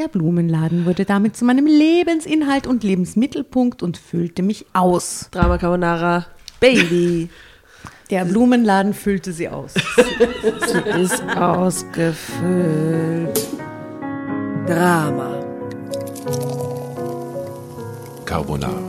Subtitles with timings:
[0.00, 5.28] Der Blumenladen wurde damit zu meinem Lebensinhalt und Lebensmittelpunkt und füllte mich aus.
[5.30, 6.24] Drama Carbonara,
[6.58, 7.28] Baby.
[8.10, 9.74] Der Blumenladen füllte sie aus.
[9.74, 12.08] Sie ist ausgefüllt.
[14.66, 15.38] Drama.
[18.24, 18.80] Carbonara.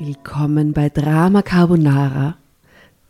[0.00, 2.36] Willkommen bei Drama Carbonara.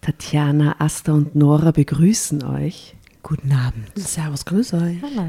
[0.03, 2.95] Tatjana, Asta und Nora begrüßen euch.
[3.25, 3.89] Guten Abend.
[3.97, 4.97] Servus, grüß euch.
[5.03, 5.27] Hallo.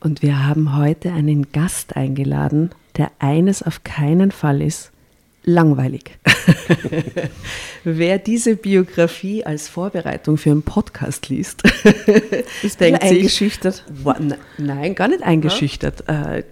[0.00, 4.90] Und wir haben heute einen Gast eingeladen, der eines auf keinen Fall ist.
[5.44, 6.18] Langweilig.
[7.84, 11.62] Wer diese Biografie als Vorbereitung für einen Podcast liest,
[12.64, 13.84] Ist denkt sich, eingeschüchtert.
[14.18, 16.08] Ne- Nein, gar nicht eingeschüchtert.
[16.08, 16.42] Äh,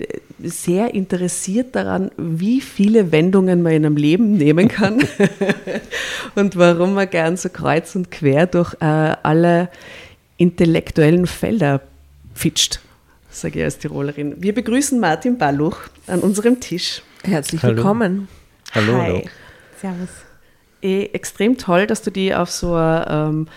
[0.41, 5.01] Sehr interessiert daran, wie viele Wendungen man in einem Leben nehmen kann
[6.37, 9.69] und warum man gern so kreuz und quer durch äh, alle
[10.41, 11.83] intellektuellen Felder
[12.35, 12.81] fitscht,
[13.29, 14.43] sage ich als Tirolerin.
[14.43, 17.03] Wir begrüßen Martin Balluch an unserem Tisch.
[17.23, 17.77] Herzlich Hallo.
[17.77, 18.29] willkommen.
[18.73, 19.03] Hallo, Hi.
[19.03, 19.23] hallo.
[19.79, 20.09] Servus.
[20.83, 23.49] Eh, extrem toll, dass du die auf so ein ähm,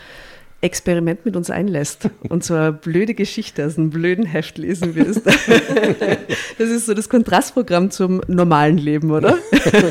[0.64, 5.24] Experiment mit uns einlässt und so eine blöde Geschichte aus einem blöden Heft lesen wirst.
[6.58, 9.38] Das ist so das Kontrastprogramm zum normalen Leben, oder?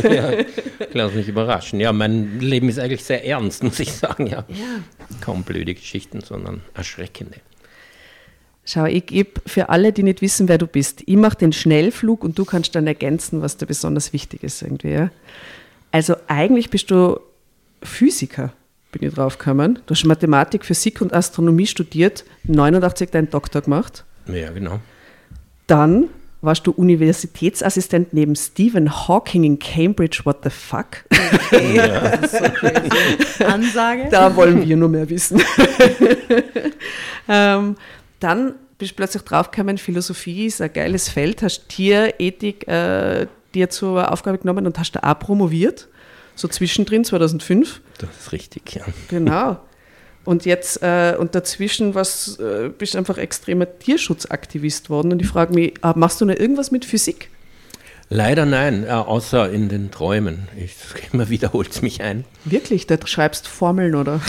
[0.05, 0.47] ja, ich
[0.93, 1.81] lass mich überraschen.
[1.81, 4.27] Ja, mein Leben ist eigentlich sehr ernst, muss ich sagen.
[4.29, 4.45] Ja.
[5.21, 7.39] Kaum blöde Geschichten, sondern erschreckende.
[8.65, 12.23] Schau, ich gebe für alle, die nicht wissen, wer du bist, ich mache den Schnellflug
[12.23, 14.93] und du kannst dann ergänzen, was dir besonders wichtig ist irgendwie.
[14.93, 15.11] Ja?
[15.91, 17.19] Also eigentlich bist du
[17.83, 18.53] Physiker,
[18.93, 19.81] bin ich drauf gekommen.
[19.87, 24.05] Du hast Mathematik, Physik und Astronomie studiert, 89 deinen Doktor gemacht.
[24.27, 24.79] Ja, genau.
[25.67, 26.09] Dann
[26.43, 30.21] warst du Universitätsassistent neben Stephen Hawking in Cambridge.
[30.25, 31.05] What the fuck?
[33.47, 34.09] Ansage.
[34.11, 35.41] Da wollen wir nur mehr wissen.
[37.29, 37.77] ähm,
[38.21, 44.11] dann bist du plötzlich draufgekommen, Philosophie ist ein geiles Feld, hast Tierethik äh, dir zur
[44.11, 45.89] Aufgabe genommen und hast da auch promoviert,
[46.35, 47.81] so zwischendrin 2005.
[47.99, 48.85] Das ist richtig, ja.
[49.09, 49.59] Genau.
[50.25, 55.13] Und jetzt, äh, und dazwischen was, äh, bist du einfach extremer Tierschutzaktivist worden.
[55.13, 57.29] Und ich frage mich, äh, machst du noch irgendwas mit Physik?
[58.09, 60.49] Leider nein, äh, außer in den Träumen.
[60.57, 60.77] Ich,
[61.13, 62.25] immer wiederholt es mich ein.
[62.45, 62.87] Wirklich?
[62.87, 64.21] Da schreibst Formeln oder?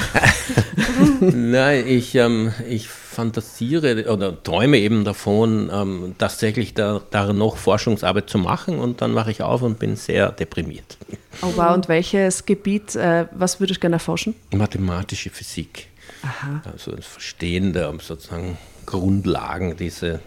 [1.19, 8.29] Nein, ich, ähm, ich fantasiere oder träume eben davon, ähm, tatsächlich da, darin noch Forschungsarbeit
[8.29, 10.97] zu machen und dann mache ich auf und bin sehr deprimiert.
[11.41, 14.35] Oh wow, und welches Gebiet, äh, was würdest du gerne erforschen?
[14.53, 15.87] Mathematische Physik.
[16.23, 16.61] Aha.
[16.71, 20.19] Also das Verstehen der sozusagen Grundlagen, diese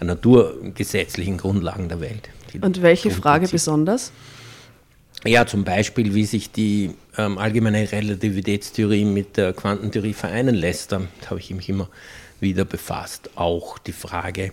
[0.00, 2.30] naturgesetzlichen Grundlagen der Welt.
[2.60, 4.12] Und welche Frage besonders?
[5.24, 10.92] Ja, zum Beispiel, wie sich die ähm, allgemeine Relativitätstheorie mit der Quantentheorie vereinen lässt.
[10.92, 11.88] Damit habe ich mich immer
[12.40, 13.30] wieder befasst.
[13.36, 14.52] Auch die Frage,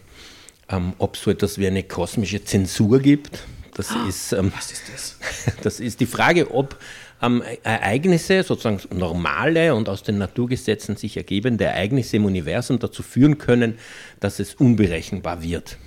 [0.70, 3.44] ähm, ob es so etwas wie eine kosmische Zensur gibt.
[3.74, 5.18] Das ist, ähm, Was ist das?
[5.64, 6.78] das ist die Frage, ob
[7.22, 13.38] ähm, Ereignisse, sozusagen normale und aus den Naturgesetzen sich ergebende Ereignisse im Universum dazu führen
[13.38, 13.78] können,
[14.20, 15.78] dass es unberechenbar wird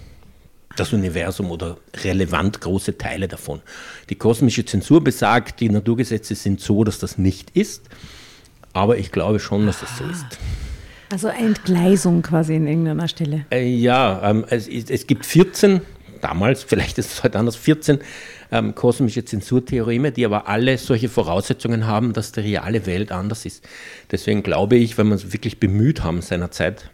[0.76, 3.60] das Universum oder relevant große Teile davon.
[4.08, 7.82] Die kosmische Zensur besagt, die Naturgesetze sind so, dass das nicht ist,
[8.72, 10.38] aber ich glaube schon, dass das so ist.
[11.12, 13.44] Also Entgleisung quasi in irgendeiner Stelle.
[13.50, 15.80] Äh, ja, ähm, es, es gibt 14,
[16.20, 17.98] damals, vielleicht ist es heute anders, 14
[18.52, 23.66] ähm, kosmische Zensurtheoreme, die aber alle solche Voraussetzungen haben, dass die reale Welt anders ist.
[24.10, 26.90] Deswegen glaube ich, wenn wir uns wirklich bemüht haben seinerzeit,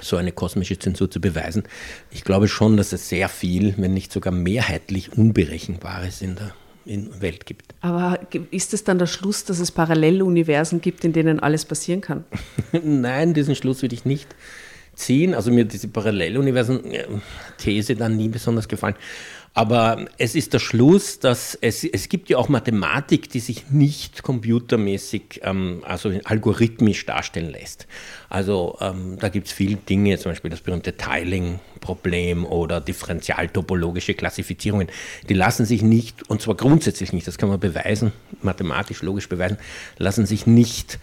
[0.00, 1.64] so eine kosmische Zensur zu beweisen,
[2.10, 7.20] ich glaube schon, dass es sehr viel, wenn nicht sogar mehrheitlich Unberechenbares in der in
[7.20, 7.74] Welt gibt.
[7.80, 8.18] Aber
[8.50, 12.24] ist es dann der Schluss, dass es Paralleluniversen gibt, in denen alles passieren kann?
[12.82, 14.28] Nein, diesen Schluss würde ich nicht
[14.94, 15.34] ziehen.
[15.34, 18.96] Also mir diese Paralleluniversen-These dann nie besonders gefallen.
[19.54, 24.22] Aber es ist der Schluss, dass es, es gibt ja auch Mathematik, die sich nicht
[24.22, 27.86] computermäßig, ähm, also algorithmisch darstellen lässt.
[28.32, 34.88] Also ähm, da gibt es viele Dinge, zum Beispiel das berühmte Tiling-Problem oder differentialtopologische Klassifizierungen,
[35.28, 39.58] die lassen sich nicht, und zwar grundsätzlich nicht, das kann man beweisen, mathematisch, logisch beweisen,
[39.98, 40.98] lassen sich nicht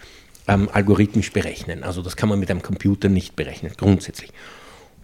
[0.48, 1.84] ähm, algorithmisch berechnen.
[1.84, 4.32] Also das kann man mit einem Computer nicht berechnen, grundsätzlich.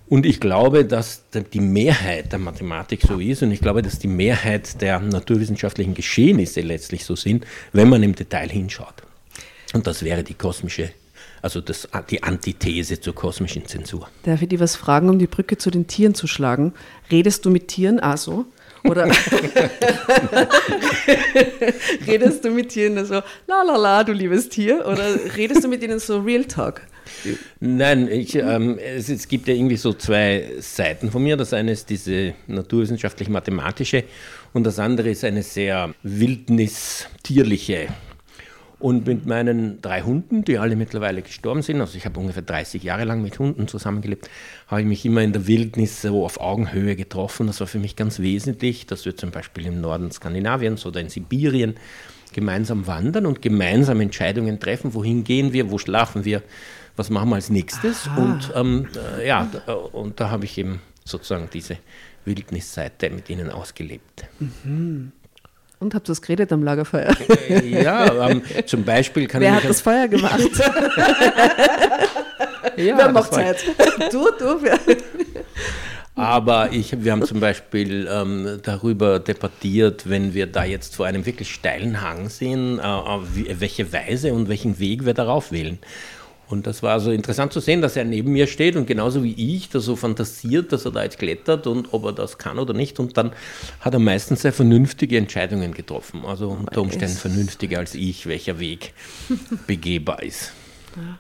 [0.08, 4.08] Und ich glaube, dass die Mehrheit der Mathematik so ist und ich glaube, dass die
[4.08, 9.05] Mehrheit der naturwissenschaftlichen Geschehnisse letztlich so sind, wenn man im Detail hinschaut.
[9.75, 10.90] Und das wäre die kosmische,
[11.43, 14.09] also das, die Antithese zur kosmischen Zensur.
[14.25, 16.73] Darf ich dir was fragen, um die Brücke zu den Tieren zu schlagen?
[17.11, 18.47] Redest du mit Tieren auch so?
[18.85, 19.06] Oder
[22.06, 23.15] redest du mit Tieren so,
[23.47, 24.87] la la la, du liebes Tier?
[24.87, 26.83] Oder redest du mit ihnen so Real Talk?
[27.61, 31.37] Nein, ich, ähm, es, es, gibt ja irgendwie so zwei Seiten von mir.
[31.37, 34.05] Das eine ist diese naturwissenschaftlich-mathematische
[34.53, 37.89] und das andere ist eine sehr wildnistierliche
[38.78, 42.82] und mit meinen drei Hunden, die alle mittlerweile gestorben sind, also ich habe ungefähr 30
[42.82, 44.28] Jahre lang mit Hunden zusammengelebt,
[44.67, 47.46] habe ich mich immer in der Wildnis so auf Augenhöhe getroffen.
[47.46, 51.08] Das war für mich ganz wesentlich, dass wir zum Beispiel im Norden Skandinaviens oder in
[51.08, 51.76] Sibirien
[52.34, 56.43] gemeinsam wandern und gemeinsam Entscheidungen treffen, wohin gehen wir, wo schlafen wir,
[56.96, 58.06] was machen wir als nächstes.
[58.08, 58.22] Aha.
[58.22, 58.88] Und ähm,
[59.19, 59.49] äh, ja,
[59.93, 61.79] und da habe ich eben sozusagen diese
[62.26, 64.26] Wildnisseite mit ihnen ausgelebt.
[64.38, 65.12] Mhm.
[65.78, 67.14] Und habt ihr das geredet am Lagerfeuer?
[67.49, 69.56] Äh, ja, ähm, zum Beispiel kann Wer ich.
[69.56, 70.40] Wer hat das Feuer gemacht?
[72.76, 73.62] ja, Wer macht Zeit?
[74.11, 74.58] Du, du.
[76.14, 81.26] Aber ich, wir haben zum Beispiel ähm, darüber debattiert, wenn wir da jetzt vor einem
[81.26, 85.79] wirklich steilen Hang sind, äh, welche Weise und welchen Weg wir darauf wählen.
[86.48, 89.34] Und das war so interessant zu sehen, dass er neben mir steht und genauso wie
[89.56, 92.72] ich da so fantasiert, dass er da jetzt klettert und ob er das kann oder
[92.72, 93.00] nicht.
[93.00, 93.32] Und dann
[93.81, 96.25] hat er meistens sehr vernünftige Entscheidungen getroffen.
[96.25, 98.94] Also unter Umständen vernünftiger als ich, welcher Weg
[99.66, 100.52] begehbar ist.
[100.94, 101.19] Ja,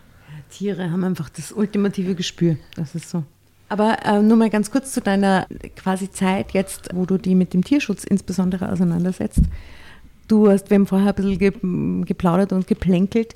[0.50, 2.56] Tiere haben einfach das ultimative Gespür.
[2.76, 3.24] Das ist so.
[3.68, 7.52] Aber äh, nur mal ganz kurz zu deiner quasi Zeit jetzt, wo du die mit
[7.52, 9.40] dem Tierschutz insbesondere auseinandersetzt.
[10.28, 13.34] Du hast, wir haben vorher ein bisschen geplaudert und geplänkelt.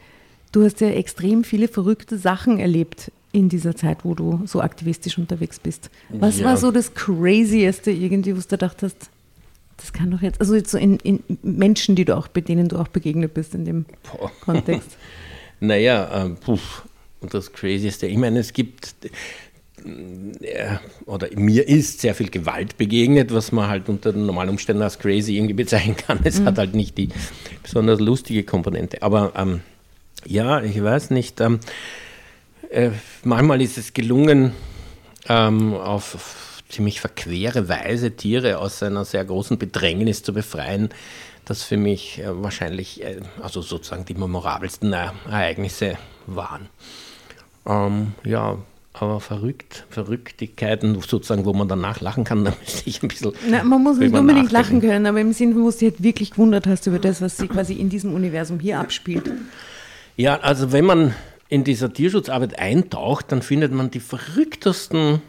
[0.52, 5.18] Du hast ja extrem viele verrückte Sachen erlebt in dieser Zeit, wo du so aktivistisch
[5.18, 5.90] unterwegs bist.
[6.08, 6.46] Was ja.
[6.46, 9.10] war so das Crazieste irgendwie, wo du gedacht hast,
[9.76, 12.68] das kann doch jetzt, also jetzt so in, in Menschen, die du auch, bei denen
[12.68, 14.30] du auch begegnet bist in dem Boah.
[14.40, 14.90] Kontext.
[15.60, 16.58] naja, äh, puh,
[17.20, 18.94] und das Crazieste, ich meine, es gibt,
[19.84, 20.76] äh,
[21.06, 25.36] oder mir ist sehr viel Gewalt begegnet, was man halt unter normalen Umständen als crazy
[25.36, 26.20] irgendwie bezeichnen kann.
[26.24, 26.46] Es mhm.
[26.46, 27.08] hat halt nicht die
[27.62, 29.02] besonders lustige Komponente.
[29.02, 29.60] Aber ähm,
[30.26, 31.40] ja, ich weiß nicht.
[31.40, 31.60] Ähm,
[32.70, 32.90] äh,
[33.24, 34.52] manchmal ist es gelungen,
[35.28, 40.90] ähm, auf ziemlich verquere Weise Tiere aus einer sehr großen Bedrängnis zu befreien,
[41.44, 45.96] das für mich äh, wahrscheinlich äh, also sozusagen die memorabelsten Ereignisse
[46.26, 46.68] waren.
[47.66, 48.58] Ähm, ja,
[48.92, 53.32] aber verrückt, Verrücktigkeiten sozusagen, wo man danach lachen kann, da müsste ich ein bisschen.
[53.48, 54.80] Na, man muss nicht unbedingt nachdenken.
[54.80, 57.36] lachen können, aber im Sinne, wo du dich halt wirklich gewundert hast über das, was
[57.36, 59.30] sich quasi in diesem Universum hier abspielt.
[60.20, 61.14] Ja, also wenn man
[61.48, 65.22] in dieser Tierschutzarbeit eintaucht, dann findet man die verrücktesten,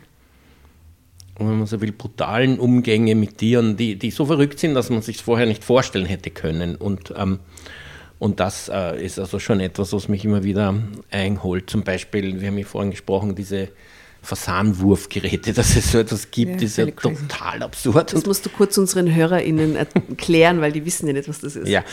[1.37, 5.01] wenn man so will, brutalen Umgänge mit Tieren, die, die so verrückt sind, dass man
[5.01, 6.75] sich vorher nicht vorstellen hätte können.
[6.75, 7.39] Und, ähm,
[8.19, 10.75] und das äh, ist also schon etwas, was mich immer wieder
[11.09, 11.69] einholt.
[11.69, 13.69] Zum Beispiel, wir haben ja vorhin gesprochen, diese
[14.21, 17.15] Fasanwurfgeräte, dass es so etwas gibt, ja, ist ja crazy.
[17.27, 18.13] total absurd.
[18.13, 19.75] Das musst du kurz unseren HörerInnen
[20.09, 21.67] erklären, weil die wissen ja nicht, was das ist.
[21.67, 21.83] Ja,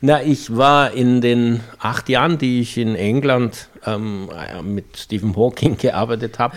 [0.00, 4.28] na, ich war in den acht Jahren, die ich in England ähm,
[4.62, 6.56] mit Stephen Hawking gearbeitet habe,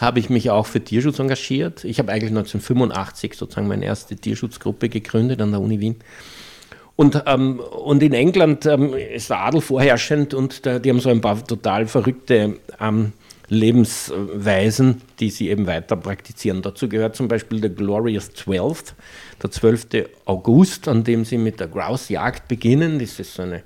[0.00, 1.84] habe ich mich auch für Tierschutz engagiert.
[1.84, 5.96] Ich habe eigentlich 1985 sozusagen meine erste Tierschutzgruppe gegründet an der Uni Wien.
[6.94, 11.10] Und, ähm, und in England ähm, ist der Adel vorherrschend und da, die haben so
[11.10, 13.12] ein paar total verrückte ähm,
[13.48, 16.62] Lebensweisen, die sie eben weiter praktizieren.
[16.62, 18.92] Dazu gehört zum Beispiel der Glorious 12th,
[19.42, 19.86] der 12.
[20.26, 22.98] August, an dem sie mit der Grouse-Jagd beginnen.
[22.98, 23.62] Das ist so eine,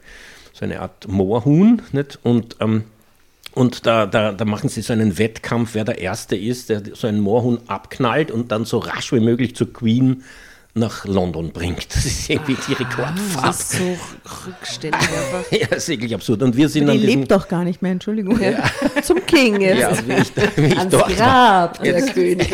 [0.52, 1.82] so eine Art Moorhuhn.
[1.92, 2.18] Nicht?
[2.22, 2.84] Und, ähm,
[3.54, 7.06] und da, da, da machen sie so einen Wettkampf, wer der Erste ist, der so
[7.06, 10.22] einen Moorhuhn abknallt und dann so rasch wie möglich zur Queen
[10.74, 11.94] nach London bringt.
[11.94, 13.46] Das ist irgendwie die Rekordfahrt.
[13.46, 13.96] Das ist so
[14.46, 15.50] rückständig einfach.
[15.52, 16.42] ja, das ist wirklich absurd.
[16.42, 18.40] Und wir sind die lebt doch gar nicht mehr, Entschuldigung.
[18.40, 18.64] Ja.
[19.02, 19.80] Zum King jetzt.
[19.80, 22.48] Ja, wie ich, wie ich Ans Grab der Königin.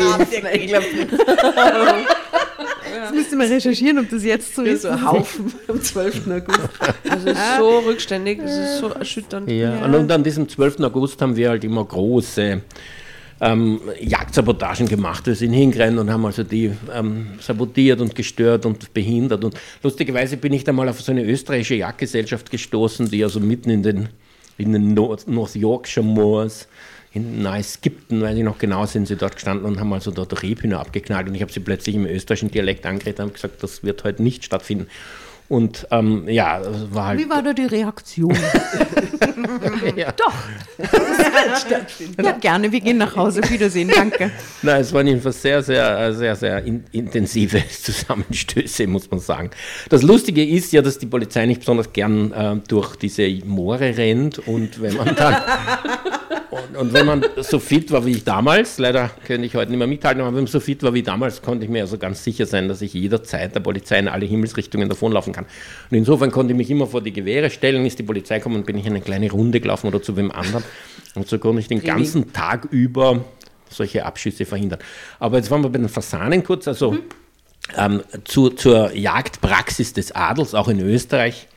[3.01, 4.81] Das müsste man recherchieren, ob das jetzt so ist.
[4.81, 6.27] So ein Haufen am 12.
[6.27, 6.59] August.
[7.03, 9.49] Das ist so rückständig, das ist so erschütternd.
[9.49, 9.85] Ja, ja.
[9.85, 10.81] Und an diesem 12.
[10.81, 12.61] August haben wir halt immer große
[13.41, 15.25] ähm, Jagdsabotagen gemacht.
[15.25, 19.43] Wir sind hingerannt und haben also die ähm, sabotiert und gestört und behindert.
[19.43, 23.69] Und lustigerweise bin ich da mal auf so eine österreichische Jagdgesellschaft gestoßen, die also mitten
[23.69, 24.09] in den,
[24.57, 26.67] in den North, Yorkshire Moors
[27.11, 30.43] in nahe Skipton, weiß ich noch genau, sind sie dort gestanden und haben also dort
[30.43, 34.03] Rebhühner abgeknallt und ich habe sie plötzlich im österreichischen Dialekt angeredet und gesagt, das wird
[34.03, 34.87] heute nicht stattfinden.
[35.49, 37.19] Und ähm, ja, war halt.
[37.19, 38.35] Wie war da die Reaktion?
[39.95, 40.11] ja.
[40.11, 40.33] Doch.
[42.23, 43.41] ja, gerne, wir gehen nach Hause.
[43.49, 44.29] Wiedersehen, danke.
[44.61, 49.49] Nein, es waren jedenfalls sehr, sehr, sehr, sehr in, intensive Zusammenstöße, muss man sagen.
[49.89, 54.37] Das Lustige ist ja, dass die Polizei nicht besonders gern äh, durch diese Moore rennt
[54.47, 55.35] und wenn man dann.
[56.51, 59.77] Und, und, wenn man so fit war wie ich damals, leider könnte ich heute nicht
[59.77, 62.23] mehr mithalten, aber wenn man so fit war wie damals, konnte ich mir also ganz
[62.23, 65.45] sicher sein, dass ich jederzeit der Polizei in alle Himmelsrichtungen davonlaufen kann.
[65.91, 68.65] Und insofern konnte ich mich immer vor die Gewehre stellen, ist die Polizei gekommen und
[68.65, 70.63] bin ich eine kleine Runde gelaufen oder zu wem anderen.
[71.13, 73.23] Und so konnte ich den ganzen Tag über
[73.69, 74.79] solche Abschüsse verhindern.
[75.19, 77.01] Aber jetzt waren wir bei den Fasanen kurz, also mhm.
[77.77, 81.47] ähm, zu, zur Jagdpraxis des Adels, auch in Österreich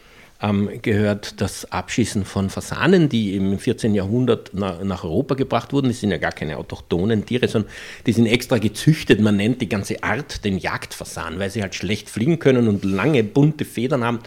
[0.82, 3.94] gehört das Abschießen von Fasanen, die im 14.
[3.94, 5.88] Jahrhundert na, nach Europa gebracht wurden.
[5.88, 7.70] Die sind ja gar keine autochthonen Tiere, sondern
[8.06, 9.20] die sind extra gezüchtet.
[9.20, 13.22] Man nennt die ganze Art den Jagdfasan, weil sie halt schlecht fliegen können und lange
[13.22, 14.18] bunte Federn haben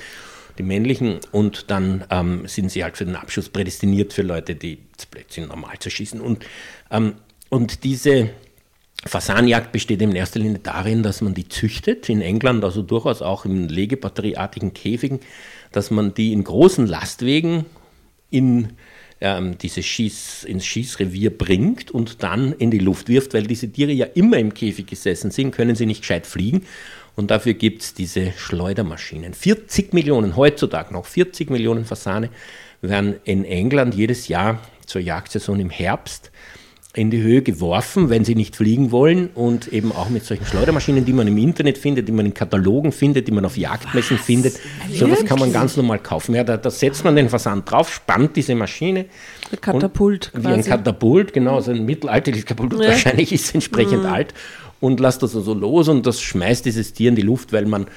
[0.58, 4.80] die männlichen, und dann ähm, sind sie halt für den Abschuss prädestiniert für Leute, die
[5.28, 6.22] sind, normal zu schießen.
[6.22, 6.46] Und,
[6.92, 7.16] ähm,
[7.50, 8.30] und diese
[9.06, 13.46] Fasanjagd besteht in erster Linie darin, dass man die züchtet, in England also durchaus auch
[13.46, 15.20] in legebatterieartigen Käfigen,
[15.76, 17.66] dass man die in großen Lastwegen
[18.30, 18.70] in
[19.22, 23.92] ähm, diese Schieß, ins Schießrevier bringt und dann in die Luft wirft, weil diese Tiere
[23.92, 26.64] ja immer im Käfig gesessen sind, können sie nicht gescheit fliegen.
[27.16, 29.34] Und dafür gibt es diese Schleudermaschinen.
[29.34, 32.30] 40 Millionen, heutzutage noch 40 Millionen Fasane
[32.82, 36.32] werden in England jedes Jahr zur Jagdsaison im Herbst
[36.96, 41.04] in die Höhe geworfen, wenn sie nicht fliegen wollen und eben auch mit solchen Schleudermaschinen,
[41.04, 44.26] die man im Internet findet, die man in Katalogen findet, die man auf Jagdmessen Was?
[44.26, 44.60] findet.
[44.94, 46.36] So was kann man ganz normal kaufen.
[46.36, 49.06] Ja, da, da, setzt man den Versand drauf, spannt diese Maschine.
[49.52, 50.32] Ein Katapult.
[50.34, 52.90] Wie ein Katapult, genau, so ein mittelalterliches Katapult, ja.
[52.90, 54.10] wahrscheinlich ist es entsprechend mhm.
[54.10, 54.34] alt
[54.80, 57.88] und lässt das also los und das schmeißt dieses Tier in die Luft, weil man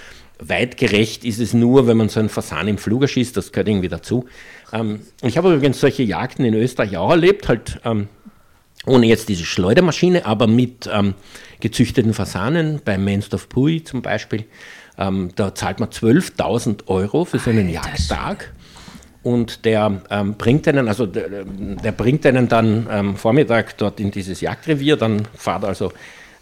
[0.40, 3.88] weitgerecht ist es nur, wenn man so einen Fasan im Flug erschießt, das gehört irgendwie
[3.88, 4.26] dazu.
[4.72, 8.08] Ähm, ich habe übrigens solche Jagden in Österreich auch erlebt, halt ähm,
[8.88, 11.14] ohne jetzt diese Schleudermaschine, aber mit ähm,
[11.60, 14.44] gezüchteten Fasanen, bei Mensdorf Pui zum Beispiel.
[14.98, 18.52] Ähm, da zahlt man 12.000 Euro für so einen Alter, Jagdtag.
[19.22, 24.10] Und der ähm, bringt einen, also der, der bringt einen dann ähm, Vormittag dort in
[24.10, 25.92] dieses Jagdrevier, dann fahrt also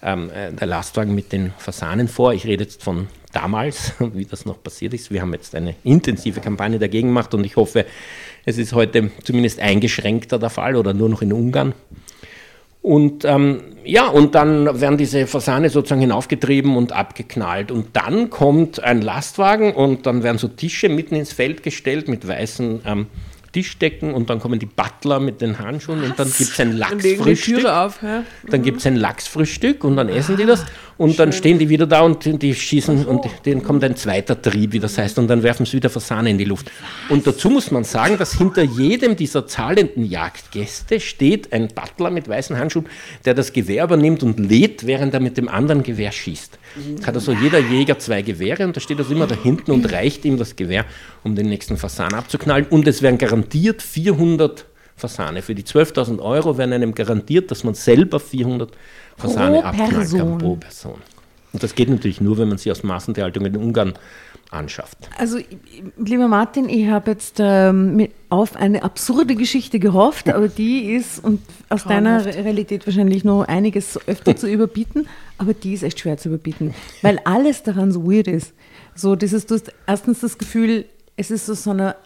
[0.03, 2.33] ähm, äh, der Lastwagen mit den Fasanen vor.
[2.33, 5.11] Ich rede jetzt von damals, wie das noch passiert ist.
[5.11, 7.87] Wir haben jetzt eine intensive Kampagne dagegen gemacht und ich hoffe,
[8.45, 11.75] es ist heute zumindest eingeschränkter der Fall oder nur noch in Ungarn.
[12.87, 17.73] Und ähm, ja, und dann werden diese Fasane sozusagen hinaufgetrieben und abgeknallt.
[17.73, 22.29] Und dann kommt ein Lastwagen und dann werden so Tische mitten ins Feld gestellt mit
[22.29, 23.07] weißen ähm,
[23.51, 26.11] Tischdecken und dann kommen die Butler mit den Handschuhen Was?
[26.11, 27.65] und dann gibt es ein Lachsfrühstück.
[27.65, 28.23] Auf, ja?
[28.49, 30.65] Dann gibt es ein Lachsfrühstück und dann essen die das
[30.99, 31.17] und Schön.
[31.17, 34.79] dann stehen die wieder da und die schießen und denen kommt ein zweiter Trieb, wie
[34.79, 36.71] das heißt, und dann werfen sie wieder Fasane in die Luft.
[37.09, 42.29] Und dazu muss man sagen, dass hinter jedem dieser zahlenden Jagdgäste steht ein Butler mit
[42.29, 42.87] weißen Handschuhen,
[43.25, 46.59] der das Gewehr übernimmt und lädt, während er mit dem anderen Gewehr schießt.
[47.05, 50.25] Hat also jeder Jäger zwei Gewehre und da steht also immer da hinten und reicht
[50.25, 50.85] ihm das Gewehr,
[51.25, 52.67] um den nächsten Fasan abzuknallen.
[52.69, 55.43] Und es werden garantiert 400 Fasane.
[55.43, 58.73] Für die 12.000 Euro werden einem garantiert, dass man selber 400
[59.17, 60.21] Fasane pro abknallen Person.
[60.21, 60.99] kann pro Person.
[61.53, 63.95] Und das geht natürlich nur, wenn man sie aus Massentierhaltung in Ungarn
[64.51, 65.09] anschafft.
[65.19, 65.39] Also,
[65.97, 71.41] lieber Martin, ich habe jetzt ähm, auf eine absurde Geschichte gehofft, aber die ist und
[71.69, 72.27] aus Traumhaft.
[72.27, 75.09] deiner Realität wahrscheinlich noch einiges öfter zu überbieten,
[75.39, 78.53] aber die ist echt schwer zu überbieten, weil alles daran so weird ist.
[78.95, 80.85] So, dieses, du hast erstens das Gefühl,
[81.17, 81.97] es ist so, so eine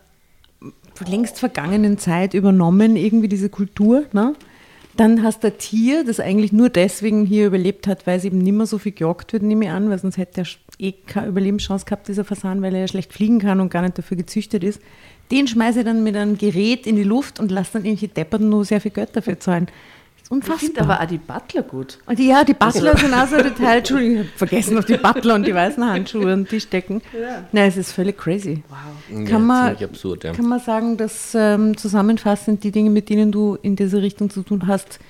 [1.07, 4.05] längst vergangenen Zeit übernommen, irgendwie diese Kultur.
[4.13, 4.35] Ne?
[5.01, 8.37] Dann hast du ein Tier, das eigentlich nur deswegen hier überlebt hat, weil es eben
[8.37, 10.47] nicht mehr so viel gejagt wird, nehme ich an, weil sonst hätte er
[10.79, 13.97] eh keine Überlebenschance gehabt, dieser Fasan, weil er ja schlecht fliegen kann und gar nicht
[13.97, 14.83] dafür gezüchtet ist.
[15.31, 18.51] Den schmeiße ich dann mit einem Gerät in die Luft und lasse dann irgendwelche Depperten
[18.51, 19.69] nur sehr viel Geld dafür zahlen.
[20.31, 20.57] Unfassbar.
[20.59, 21.99] Ich finde aber auch die Butler gut.
[22.07, 23.79] Und die, ja, die Butler sind auch so ein Detail.
[23.79, 27.03] Entschuldigung, ich habe vergessen auf die Butler und die weißen Handschuhe und die stecken.
[27.21, 27.45] Ja.
[27.51, 28.63] Nein, es ist völlig crazy.
[28.69, 28.79] Wow.
[29.09, 30.33] Kann, ja, man, absurd, ja.
[30.33, 34.45] kann man sagen, dass ähm, zusammenfassend die Dinge, mit denen du in diese Richtung zu
[34.45, 35.01] tun hast,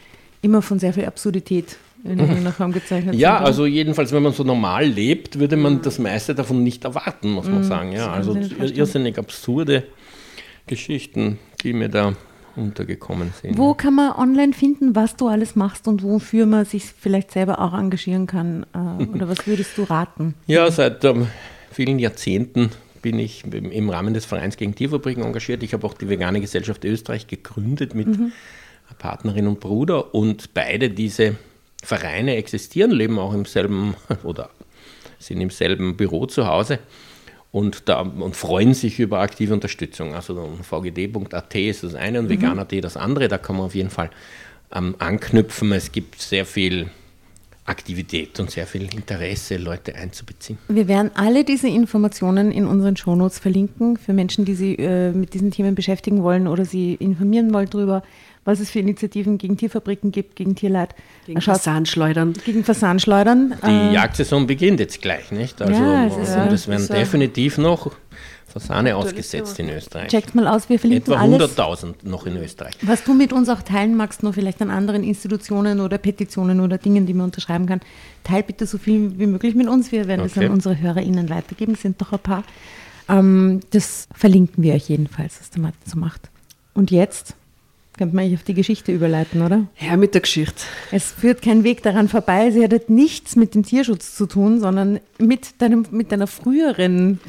[0.41, 4.33] immer von sehr viel Absurdität in irgendeiner Form gezeichnet Ja, sind, also jedenfalls, wenn man
[4.33, 7.93] so normal lebt, würde man das meiste davon nicht erwarten, muss man mhm, sagen.
[7.93, 9.85] Ja, also irrsinnig absurde
[10.67, 12.15] Geschichten, die mir da
[12.61, 13.59] untergekommen sind.
[13.59, 17.61] Wo kann man online finden, was du alles machst und wofür man sich vielleicht selber
[17.61, 18.67] auch engagieren kann?
[18.75, 20.35] Äh, oder was würdest du raten?
[20.47, 21.29] Ja, seit ähm,
[21.71, 22.71] vielen Jahrzehnten
[23.03, 25.63] bin ich im Rahmen des Vereins gegen Tierfabriken engagiert.
[25.63, 28.33] Ich habe auch die Vegane Gesellschaft Österreich gegründet mit mhm.
[28.99, 31.37] Partnerin und Bruder und beide diese
[31.83, 34.51] Vereine existieren, leben auch im selben oder
[35.19, 36.79] sind im selben Büro zu Hause
[37.53, 40.15] und, da, und freuen sich über aktive Unterstützung.
[40.15, 42.31] Also vgd.at ist das eine und mhm.
[42.31, 43.29] vegan.at das andere.
[43.29, 44.11] Da kann man auf jeden Fall
[44.73, 45.73] ähm, anknüpfen.
[45.73, 46.91] Es gibt sehr viel
[47.65, 50.59] Aktivität und sehr viel Interesse, Leute einzubeziehen.
[50.69, 55.35] Wir werden alle diese Informationen in unseren Shownotes verlinken für Menschen, die sich äh, mit
[55.35, 58.03] diesen Themen beschäftigen wollen oder sie informieren wollen darüber.
[58.45, 60.95] Was es für Initiativen gegen Tierfabriken gibt, gegen Tierleid.
[61.27, 62.35] Gegen Fasanschleudern.
[62.45, 63.55] Gegen Fasanschleudern.
[63.65, 65.61] Die äh, Jagdsaison beginnt jetzt gleich, nicht?
[65.61, 67.93] Also ja, es ist, das werden definitiv noch
[68.51, 70.09] Fasane ausgesetzt in Österreich.
[70.09, 72.75] Checkt mal aus, wir verlinken Etwa 100.000 noch in Österreich.
[72.83, 76.77] Was du mit uns auch teilen magst, nur vielleicht an anderen Institutionen oder Petitionen oder
[76.79, 77.81] Dingen, die man unterschreiben kann,
[78.25, 79.93] teil bitte so viel wie möglich mit uns.
[79.93, 80.33] Wir werden okay.
[80.35, 82.43] das an unsere HörerInnen weitergeben, es sind doch ein paar.
[83.09, 86.29] Ähm, das verlinken wir euch jedenfalls, was der Martin so macht.
[86.75, 87.35] Und jetzt
[88.01, 89.67] könnte man eigentlich auf die Geschichte überleiten, oder?
[89.79, 90.63] Ja, mit der Geschichte.
[90.91, 92.51] Es führt kein Weg daran vorbei.
[92.51, 97.21] Sie hat nichts mit dem Tierschutz zu tun, sondern mit, deinem, mit deiner früheren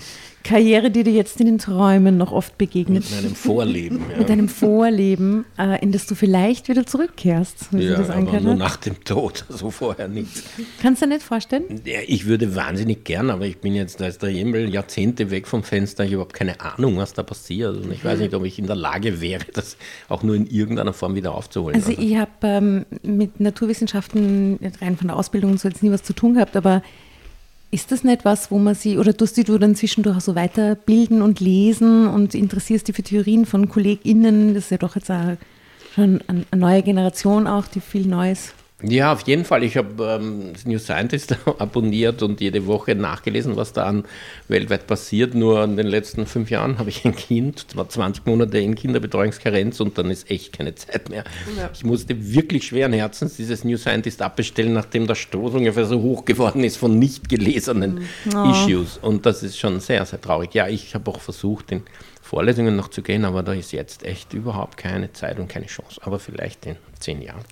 [0.43, 3.03] Karriere, die dir jetzt in den Träumen noch oft begegnet.
[3.09, 4.01] Mit einem Vorleben.
[4.11, 4.17] Ja.
[4.17, 7.69] Mit einem Vorleben, äh, in das du vielleicht wieder zurückkehrst.
[7.71, 10.43] ja, aber nur nach dem Tod, so also vorher nicht.
[10.81, 11.81] Kannst du dir nicht vorstellen?
[11.85, 15.47] Ja, ich würde wahnsinnig gern, aber ich bin jetzt, da ist der Himmel Jahrzehnte weg
[15.47, 16.03] vom Fenster.
[16.03, 17.77] Ich habe überhaupt keine Ahnung, was da passiert.
[17.77, 19.77] Und ich weiß nicht, ob ich in der Lage wäre, das
[20.09, 21.75] auch nur in irgendeiner Form wieder aufzuholen.
[21.75, 22.01] Also, also.
[22.01, 26.33] ich habe ähm, mit Naturwissenschaften rein von der Ausbildung so jetzt nie was zu tun
[26.33, 26.81] gehabt, aber
[27.71, 31.39] ist das nicht was, wo man sie, oder tust du dann zwischendurch so weiterbilden und
[31.39, 34.53] lesen und interessierst dich für Theorien von KollegInnen?
[34.53, 35.37] Das ist ja doch jetzt auch
[35.95, 39.63] schon eine neue Generation auch, die viel Neues ja, auf jeden Fall.
[39.63, 44.05] Ich habe ähm, New Scientist abonniert und jede Woche nachgelesen, was da an
[44.47, 45.35] weltweit passiert.
[45.35, 49.79] Nur in den letzten fünf Jahren habe ich ein Kind, war 20 Monate in Kinderbetreuungskarenz
[49.79, 51.23] und dann ist echt keine Zeit mehr.
[51.57, 51.69] Ja.
[51.73, 56.25] Ich musste wirklich schweren Herzens dieses New Scientist abbestellen, nachdem der Stoß ungefähr so hoch
[56.25, 58.51] geworden ist von nicht gelesenen oh.
[58.51, 58.97] Issues.
[58.97, 60.53] Und das ist schon sehr, sehr traurig.
[60.53, 61.83] Ja, ich habe auch versucht, in
[62.21, 65.99] Vorlesungen noch zu gehen, aber da ist jetzt echt überhaupt keine Zeit und keine Chance.
[66.03, 67.43] Aber vielleicht in zehn Jahren.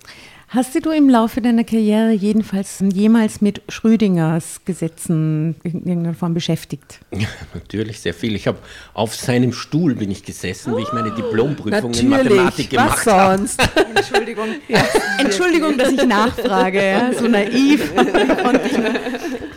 [0.52, 6.98] Hast du im Laufe deiner Karriere jedenfalls jemals mit Schrödingers Gesetzen in irgendeiner Form beschäftigt?
[7.12, 8.34] Ja, natürlich sehr viel.
[8.34, 8.58] Ich habe
[8.92, 12.00] auf seinem Stuhl bin ich gesessen, wie ich meine Diplomprüfung natürlich.
[12.00, 13.38] in Mathematik gemacht habe.
[13.38, 13.62] sonst?
[13.94, 14.48] Entschuldigung.
[14.66, 14.84] Ja.
[15.18, 17.92] Entschuldigung, dass ich nachfrage, ja, so naiv.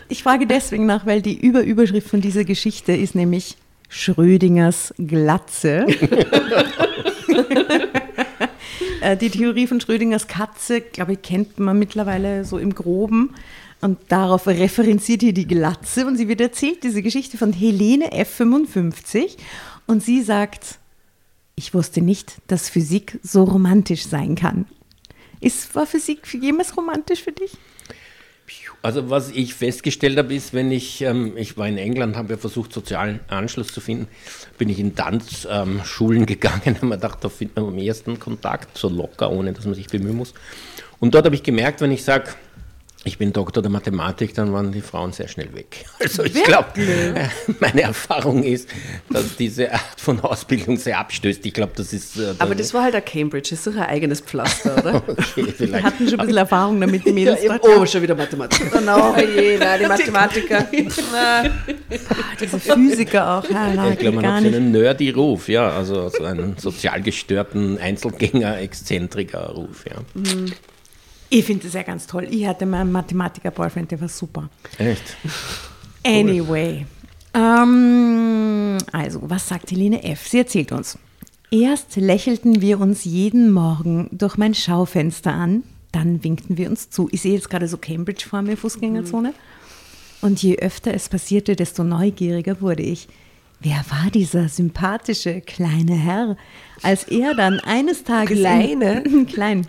[0.09, 3.57] ich frage deswegen nach, weil die Überüberschrift von dieser Geschichte ist nämlich
[3.89, 5.87] Schrödingers Glatze.
[9.03, 13.35] Äh, die Theorie von Schrödingers Katze, glaube ich, kennt man mittlerweile so im Groben.
[13.81, 19.35] Und darauf referenziert hier die Glatze und sie wird erzählt, diese Geschichte von Helene F55.
[19.87, 20.79] Und sie sagt,
[21.55, 24.67] ich wusste nicht, dass Physik so romantisch sein kann.
[25.41, 27.57] Ist, war Physik jemals romantisch für dich?
[28.83, 32.37] Also was ich festgestellt habe, ist, wenn ich, ähm, ich war in England, habe ja
[32.37, 34.09] versucht, sozialen Anschluss zu finden,
[34.57, 38.77] bin ich in Tanzschulen ähm, gegangen, habe mir gedacht, da findet man am ersten Kontakt,
[38.77, 40.33] so locker, ohne dass man sich bemühen muss.
[40.99, 42.31] Und dort habe ich gemerkt, wenn ich sage,
[43.05, 45.85] ich bin Doktor der Mathematik, dann waren die Frauen sehr schnell weg.
[46.03, 46.67] Also ich glaube,
[47.59, 48.67] meine Erfahrung ist,
[49.09, 51.45] dass diese Art von Ausbildung sehr abstößt.
[51.45, 52.17] Ich glaube, das ist.
[52.17, 54.95] Äh, Aber das war halt ein Cambridge, das ist doch ein eigenes Pflaster, oder?
[55.07, 55.71] okay, vielleicht.
[55.73, 57.43] Wir hatten schon ein bisschen Erfahrung damit, die Mädels.
[57.43, 58.69] Ja, oh, schon wieder Mathematik.
[58.75, 60.67] Oh no, je, nein, die Mathematiker.
[62.39, 63.49] diese Physiker auch.
[63.49, 67.01] Ja, nein, ich glaube, man hat so einen nerdy Ruf, ja, also so einen sozial
[67.01, 69.97] gestörten Einzelgänger, Exzentriker Ruf, ja.
[70.13, 70.53] Mhm.
[71.33, 72.27] Ich finde das ja ganz toll.
[72.29, 74.49] Ich hatte meinen Mathematiker-Boyfriend, der war super.
[74.77, 75.17] Echt?
[76.05, 76.85] Anyway.
[77.33, 80.27] Ähm, also, was sagt Helene F.?
[80.27, 80.99] Sie erzählt uns.
[81.49, 87.07] Erst lächelten wir uns jeden Morgen durch mein Schaufenster an, dann winkten wir uns zu.
[87.13, 89.29] Ich sehe jetzt gerade so Cambridge vor mir, Fußgängerzone.
[89.29, 89.33] Mhm.
[90.27, 93.07] Und je öfter es passierte, desto neugieriger wurde ich.
[93.61, 96.35] Wer war dieser sympathische kleine Herr,
[96.81, 98.39] als er dann eines Tages.
[98.39, 99.03] Kleine?
[99.03, 99.65] In, klein.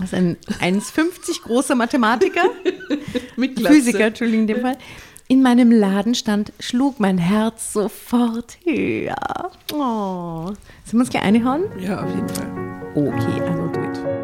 [0.00, 2.42] Das ist ein 1,50 großer Mathematiker,
[3.36, 4.78] Mit Physiker, Entschuldigung, in dem Fall.
[5.30, 9.50] In meinem Laden stand, schlug mein Herz sofort höher.
[9.72, 10.46] Oh.
[10.46, 10.56] Sollen
[10.92, 11.64] wir uns gleich eine hauen?
[11.78, 12.48] Ja, auf jeden Fall.
[12.94, 13.38] Okay,
[13.72, 14.18] do it.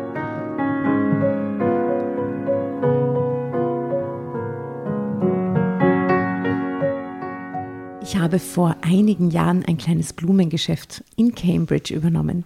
[8.03, 12.45] Ich habe vor einigen Jahren ein kleines Blumengeschäft in Cambridge übernommen.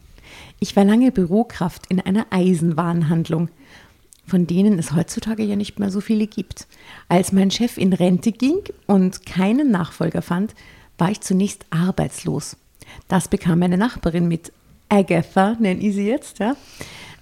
[0.61, 3.49] Ich war lange Bürokraft in einer Eisenwarenhandlung,
[4.27, 6.66] von denen es heutzutage ja nicht mehr so viele gibt.
[7.09, 10.55] Als mein Chef in Rente ging und keinen Nachfolger fand,
[10.99, 12.57] war ich zunächst arbeitslos.
[13.07, 14.53] Das bekam meine Nachbarin mit.
[14.88, 16.57] Agatha, nenne ich sie jetzt, ja.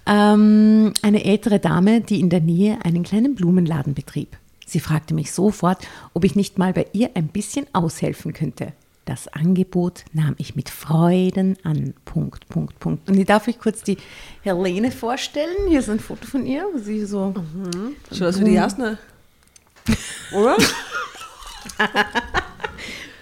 [0.07, 4.37] Ähm, eine ältere Dame, die in der Nähe einen kleinen Blumenladen betrieb.
[4.65, 8.73] Sie fragte mich sofort, ob ich nicht mal bei ihr ein bisschen aushelfen könnte.
[9.07, 11.93] Das Angebot nahm ich mit Freuden an.
[12.03, 13.09] Punkt, Punkt, Punkt.
[13.09, 13.97] Und ich darf euch kurz die
[14.41, 15.55] Helene vorstellen.
[15.69, 17.33] Hier ist ein Foto von ihr, wo sie so.
[17.33, 17.95] Mhm.
[18.11, 18.97] Schon aus wie die Jasna.
[20.33, 20.57] Oder?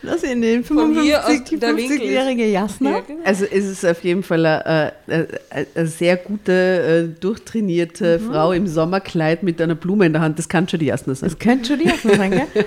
[0.02, 2.90] Das in den 55, 50-jährige Jasna.
[2.90, 3.24] Ja, genau.
[3.24, 5.28] Also ist es auf jeden Fall eine, eine,
[5.76, 8.32] eine sehr gute, äh, durchtrainierte mhm.
[8.32, 10.40] Frau im Sommerkleid mit einer Blume in der Hand.
[10.40, 11.30] Das kann schon die Jasna sein.
[11.30, 12.48] Das könnte schon die Jasna sein, gell?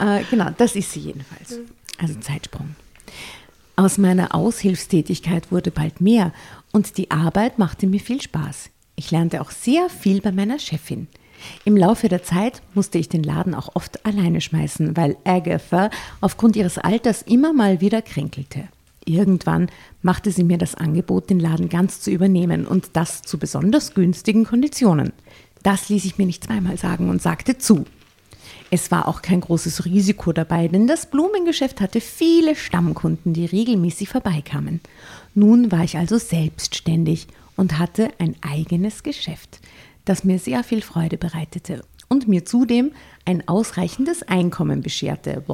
[0.00, 1.60] äh, genau, das ist sie jedenfalls.
[1.98, 2.74] Also Zeitsprung.
[3.76, 6.32] Aus meiner Aushilfstätigkeit wurde bald mehr
[6.72, 8.70] und die Arbeit machte mir viel Spaß.
[8.96, 11.06] Ich lernte auch sehr viel bei meiner Chefin.
[11.64, 16.56] Im Laufe der Zeit musste ich den Laden auch oft alleine schmeißen, weil Agatha aufgrund
[16.56, 18.64] ihres Alters immer mal wieder kränkelte.
[19.04, 19.70] Irgendwann
[20.02, 24.44] machte sie mir das Angebot, den Laden ganz zu übernehmen und das zu besonders günstigen
[24.44, 25.12] Konditionen.
[25.62, 27.84] Das ließ ich mir nicht zweimal sagen und sagte zu.
[28.70, 34.08] Es war auch kein großes Risiko dabei, denn das Blumengeschäft hatte viele Stammkunden, die regelmäßig
[34.10, 34.80] vorbeikamen.
[35.34, 39.60] Nun war ich also selbstständig und hatte ein eigenes Geschäft
[40.08, 42.92] das mir sehr viel Freude bereitete und mir zudem
[43.26, 45.44] ein ausreichendes Einkommen bescherte.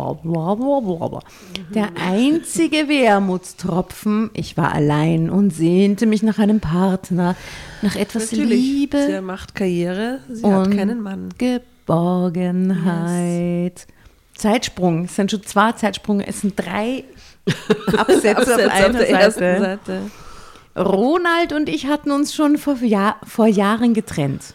[1.74, 7.34] Der einzige Wermutstropfen, ich war allein und sehnte mich nach einem Partner,
[7.82, 8.60] nach etwas Natürlich.
[8.60, 9.06] Liebe.
[9.06, 11.30] Sie macht Karriere, sie hat keinen Mann.
[11.86, 13.78] Geborgenheit.
[13.78, 13.86] Yes.
[14.34, 17.04] Zeitsprung, es sind schon zwei Zeitsprünge, es sind drei
[17.96, 19.60] Absätze Absätze auf einer auf Seite.
[19.60, 20.10] Seite.
[20.76, 24.54] Ronald und ich hatten uns schon vor, Jahr, vor Jahren getrennt.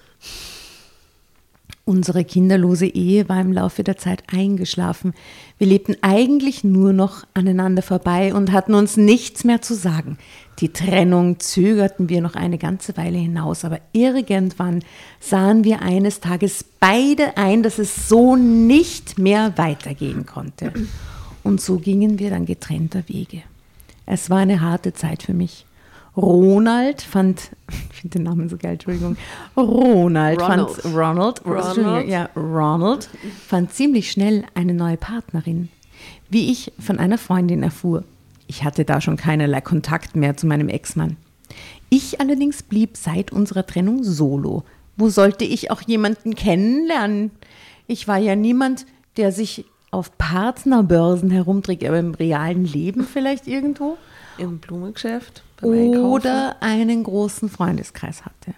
[1.85, 5.13] Unsere kinderlose Ehe war im Laufe der Zeit eingeschlafen.
[5.57, 10.17] Wir lebten eigentlich nur noch aneinander vorbei und hatten uns nichts mehr zu sagen.
[10.59, 14.83] Die Trennung zögerten wir noch eine ganze Weile hinaus, aber irgendwann
[15.19, 20.73] sahen wir eines Tages beide ein, dass es so nicht mehr weitergehen konnte.
[21.43, 23.41] Und so gingen wir dann getrennter Wege.
[24.05, 25.65] Es war eine harte Zeit für mich.
[26.17, 27.51] Ronald fand,
[27.91, 29.15] ich finde den Namen so geil, Entschuldigung.
[29.55, 30.69] Ronald, Ronald.
[30.71, 32.07] fand Ronald, Ronald.
[32.09, 33.09] Ja, Ronald
[33.47, 35.69] fand ziemlich schnell eine neue Partnerin.
[36.29, 38.03] Wie ich von einer Freundin erfuhr.
[38.49, 41.17] Ich hatte da schon keinerlei Kontakt mehr zu meinem Ex-Mann.
[41.89, 44.63] Ich allerdings blieb seit unserer Trennung solo.
[44.97, 47.29] Wo sollte ich auch jemanden kennenlernen?
[47.85, 53.97] Ich war ja niemand, der sich auf Partnerbörsen herumträgt, aber im realen Leben vielleicht irgendwo.
[54.39, 55.43] Im Blumengeschäft?
[55.61, 58.55] oder einen großen Freundeskreis hatte.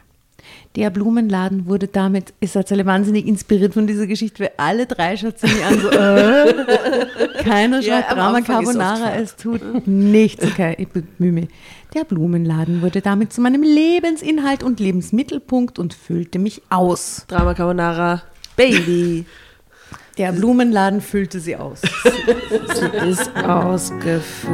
[0.78, 5.34] Der Blumenladen wurde damit, ist tatsächlich wahnsinnig inspiriert von dieser Geschichte, weil alle drei schauen
[5.42, 10.46] mich an, so, äh, keiner schreibt ja, Drama Carbonara, es tut nichts.
[10.46, 11.50] Okay, ich bemühe mich.
[11.94, 17.26] Der Blumenladen wurde damit zu meinem Lebensinhalt und Lebensmittelpunkt und füllte mich aus.
[17.28, 18.22] Drama Carbonara,
[18.56, 19.26] Baby.
[20.18, 21.82] Der Blumenladen füllte sie aus.
[22.76, 24.52] sie ist ausgefüllt.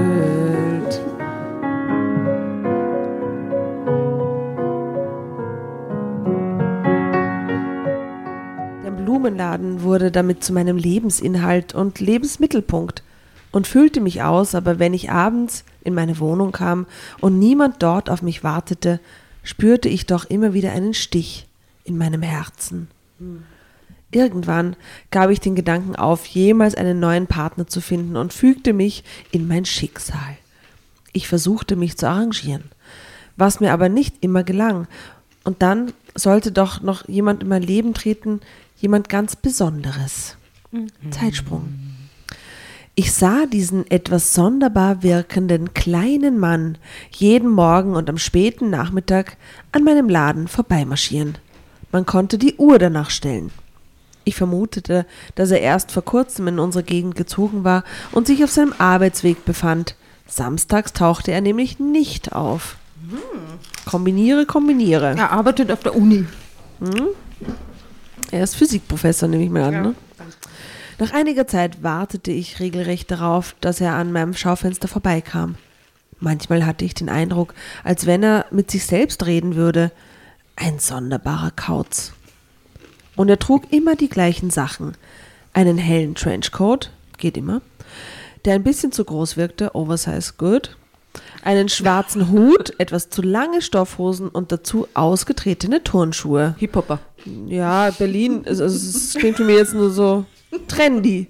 [9.08, 13.04] Blumenladen wurde damit zu meinem Lebensinhalt und Lebensmittelpunkt
[13.54, 16.88] und füllte mich aus, aber wenn ich abends in meine Wohnung kam
[17.22, 19.00] und niemand dort auf mich wartete,
[19.44, 21.48] spürte ich doch immer wieder einen Stich
[21.86, 22.90] in meinem Herzen.
[24.12, 24.76] Irgendwann
[25.10, 29.48] gab ich den Gedanken auf, jemals einen neuen Partner zu finden und fügte mich in
[29.48, 30.36] mein Schicksal.
[31.14, 32.66] Ich versuchte mich zu arrangieren,
[33.38, 34.86] was mir aber nicht immer gelang.
[35.46, 38.42] Und dann sollte doch noch jemand in mein Leben treten,
[38.78, 40.38] jemand ganz Besonderes.
[40.72, 41.12] Mhm.
[41.12, 41.74] Zeitsprung.
[43.00, 46.80] Ich sah diesen etwas sonderbar wirkenden kleinen Mann
[47.12, 49.38] jeden Morgen und am späten Nachmittag
[49.72, 51.38] an meinem Laden vorbeimarschieren.
[51.92, 53.52] Man konnte die Uhr danach stellen.
[54.24, 58.52] Ich vermutete, dass er erst vor kurzem in unsere Gegend gezogen war und sich auf
[58.52, 59.96] seinem Arbeitsweg befand.
[60.26, 62.78] Samstags tauchte er nämlich nicht auf.
[63.10, 63.20] Hm.
[63.86, 65.16] Kombiniere, kombiniere.
[65.16, 66.26] Er arbeitet auf der Uni.
[66.80, 67.10] Hm?
[68.32, 69.74] Er ist Physikprofessor, nehme ich mal an.
[69.74, 69.82] Ja.
[69.82, 69.96] Ne?
[71.00, 75.56] Nach einiger Zeit wartete ich regelrecht darauf, dass er an meinem Schaufenster vorbeikam.
[76.20, 79.92] Manchmal hatte ich den Eindruck, als wenn er mit sich selbst reden würde.
[80.56, 82.14] Ein sonderbarer Kauz.
[83.16, 84.98] Und er trug immer die gleichen Sachen.
[85.54, 87.62] Einen hellen Trenchcoat, geht immer,
[88.46, 90.78] der ein bisschen zu groß wirkte, oversize good,
[91.44, 96.56] einen schwarzen Hut, etwas zu lange Stoffhosen und dazu ausgetretene Turnschuhe.
[96.58, 97.00] Hip-Hopper.
[97.48, 100.26] Ja, Berlin, also es klingt für mich jetzt nur so
[100.68, 101.28] trendy.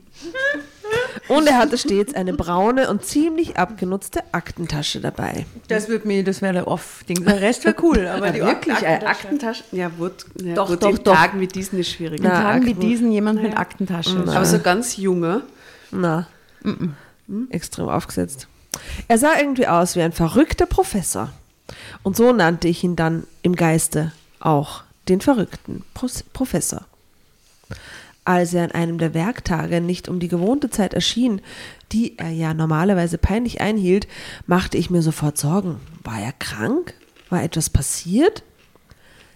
[1.27, 5.45] Und er hatte stets eine braune und ziemlich abgenutzte Aktentasche dabei.
[5.67, 7.25] Das wird mir, das wäre der Off-Ding.
[7.25, 9.63] Der Rest wäre cool, aber die wirklich eine Aktentasche.
[9.73, 11.15] Ja, wird, ja, doch, gut, doch, in doch.
[11.15, 12.19] Tagen wie diesen ist schwierig.
[12.19, 14.23] In Tagen wie diesen jemand mit Aktentasche.
[14.25, 15.41] Aber so ganz junge.
[15.91, 16.27] Na.
[16.63, 16.93] Mm
[17.27, 17.51] -mm.
[17.51, 18.47] Extrem aufgesetzt.
[19.07, 21.29] Er sah irgendwie aus wie ein verrückter Professor.
[22.03, 25.84] Und so nannte ich ihn dann im Geiste auch den verrückten
[26.34, 26.86] Professor.
[28.26, 31.41] Als er an einem der Werktage nicht um die gewohnte Zeit erschien,
[31.93, 34.08] die er ja normalerweise peinlich einhielt,
[34.46, 35.80] machte ich mir sofort Sorgen.
[36.04, 36.93] War er krank?
[37.30, 38.43] War etwas passiert?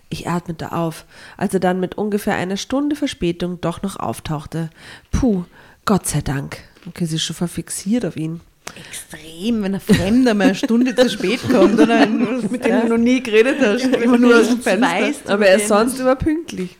[0.10, 1.06] Ich atmete auf,
[1.38, 4.70] als er dann mit ungefähr einer Stunde Verspätung doch noch auftauchte.
[5.10, 5.46] Puh,
[5.86, 6.58] Gott sei Dank.
[6.86, 8.42] Okay, sie ist schon verfixiert auf ihn.
[8.76, 9.21] Extrem,
[9.63, 13.21] wenn ein Fremder mal eine Stunde zu spät kommt oder mit dem du noch nie
[13.21, 13.86] geredet hast.
[13.86, 15.34] immer nur aus dem Fenster.
[15.34, 16.77] Aber er ist sonst immer pünktlich.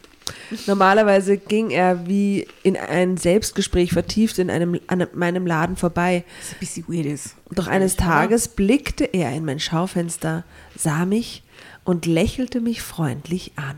[0.68, 6.24] Normalerweise ging er wie in ein Selbstgespräch vertieft in einem, an meinem Laden vorbei.
[6.42, 7.36] Was ein bisschen weird ist.
[7.52, 10.44] Doch eines Tages blickte er in mein Schaufenster,
[10.76, 11.44] sah mich
[11.84, 13.76] und lächelte mich freundlich an.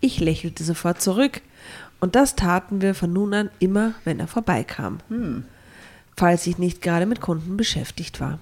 [0.00, 1.42] Ich lächelte sofort zurück
[2.00, 4.98] und das taten wir von nun an immer, wenn er vorbeikam,
[6.20, 8.40] falls ich nicht gerade mit Kunden beschäftigt war.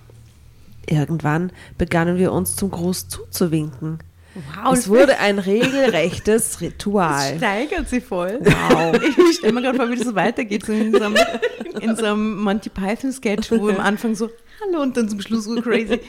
[0.89, 4.01] Irgendwann begannen wir uns zum Gruß zuzuwinken.
[4.35, 7.37] Wow, es wurde ein regelrechtes Ritual.
[7.37, 8.41] steigert sich voll.
[8.43, 8.99] Wow.
[9.31, 11.17] Ich stelle mir gerade vor, wie das so weitergeht, so in so einem,
[11.81, 14.29] in so einem Monty Python-Sketch, wo am Anfang so
[14.61, 16.01] Hallo und dann zum Schluss so crazy.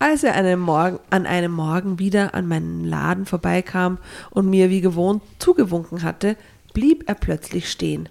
[0.00, 3.98] Als er an einem, Morgen, an einem Morgen wieder an meinen Laden vorbeikam
[4.30, 6.36] und mir wie gewohnt zugewunken hatte,
[6.72, 8.08] blieb er plötzlich stehen,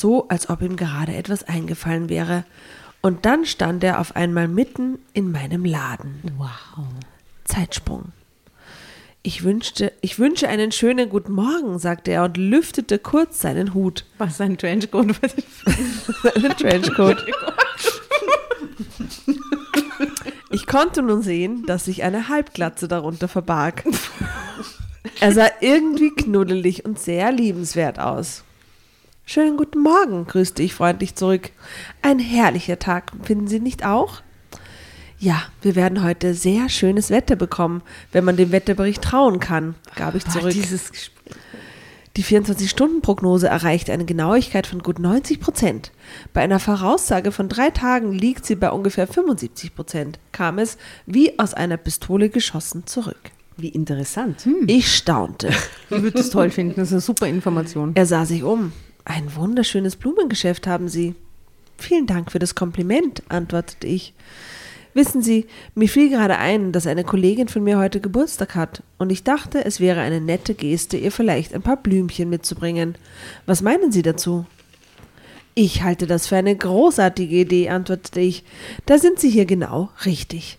[0.00, 2.44] so als ob ihm gerade etwas eingefallen wäre.
[3.00, 6.20] Und dann stand er auf einmal mitten in meinem Laden.
[6.36, 6.86] Wow.
[7.44, 8.12] Zeitsprung.
[9.22, 14.04] Ich wünschte, ich wünsche einen schönen guten Morgen, sagte er und lüftete kurz seinen Hut.
[14.18, 15.06] Was ein Trenchcoat.
[16.36, 17.26] Einen Trenchcoat.
[20.50, 23.84] Ich konnte nun sehen, dass sich eine Halbglatze darunter verbarg.
[25.20, 28.44] Er sah irgendwie knuddelig und sehr liebenswert aus.
[29.28, 31.50] Schönen guten Morgen, grüßte ich freundlich zurück.
[32.00, 34.22] Ein herrlicher Tag, finden Sie nicht auch?
[35.18, 40.14] Ja, wir werden heute sehr schönes Wetter bekommen, wenn man dem Wetterbericht trauen kann, gab
[40.14, 40.54] ich zurück.
[42.16, 45.90] Die 24-Stunden-Prognose erreicht eine Genauigkeit von gut 90 Prozent.
[46.32, 51.36] Bei einer Voraussage von drei Tagen liegt sie bei ungefähr 75 Prozent, kam es wie
[51.40, 53.32] aus einer Pistole geschossen zurück.
[53.56, 54.46] Wie interessant.
[54.68, 55.50] Ich staunte.
[55.90, 56.74] Ich würde es toll finden.
[56.76, 57.92] Das ist eine super Information.
[57.94, 58.72] Er sah sich um.
[59.08, 61.14] Ein wunderschönes Blumengeschäft haben Sie.
[61.78, 64.14] Vielen Dank für das Kompliment, antwortete ich.
[64.94, 69.12] Wissen Sie, mir fiel gerade ein, dass eine Kollegin von mir heute Geburtstag hat, und
[69.12, 72.98] ich dachte, es wäre eine nette Geste, ihr vielleicht ein paar Blümchen mitzubringen.
[73.46, 74.44] Was meinen Sie dazu?
[75.54, 78.42] Ich halte das für eine großartige Idee, antwortete ich.
[78.86, 80.58] Da sind Sie hier genau richtig.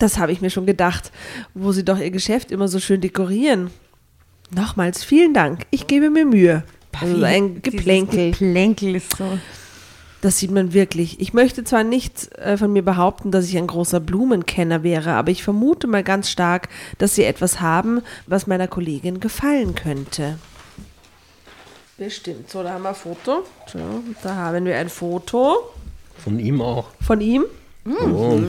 [0.00, 1.12] Das habe ich mir schon gedacht,
[1.54, 3.70] wo Sie doch Ihr Geschäft immer so schön dekorieren.
[4.50, 5.66] Nochmals vielen Dank.
[5.70, 6.62] Ich gebe mir Mühe.
[7.00, 8.32] Also ein Geplänkel.
[8.32, 9.38] Geplänkel ist so.
[10.20, 11.20] Das sieht man wirklich.
[11.20, 15.30] Ich möchte zwar nicht äh, von mir behaupten, dass ich ein großer Blumenkenner wäre, aber
[15.30, 20.38] ich vermute mal ganz stark, dass sie etwas haben, was meiner Kollegin gefallen könnte.
[21.96, 22.50] Bestimmt.
[22.50, 23.44] So, da haben wir ein Foto.
[23.72, 23.78] So,
[24.22, 25.56] da haben wir ein Foto
[26.16, 26.88] Von ihm auch.
[27.00, 27.44] von ihm.
[27.86, 28.40] Oh.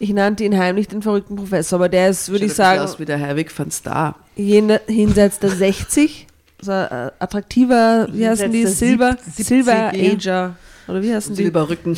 [0.00, 3.04] Ich nannte ihn heimlich den verrückten Professor, aber der ist, würde ich sagen, aus wie
[3.04, 4.14] der Herwig van Star.
[4.36, 6.26] jenseits der 60.
[6.60, 8.66] So, äh, attraktiver, wie heißen die?
[8.66, 10.12] Silber, Silver 70, ja.
[10.12, 10.56] Ager.
[10.88, 11.42] Oder wie heißen die?
[11.42, 11.96] Silberrücken.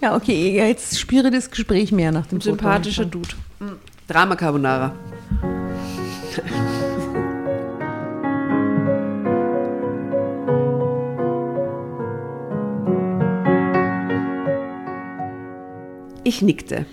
[0.00, 3.06] Ja, okay, jetzt spüre das Gespräch mehr nach dem Sympathischer.
[3.06, 3.30] Dude.
[4.06, 4.94] Drama Carbonara.
[16.24, 16.86] Ich nickte.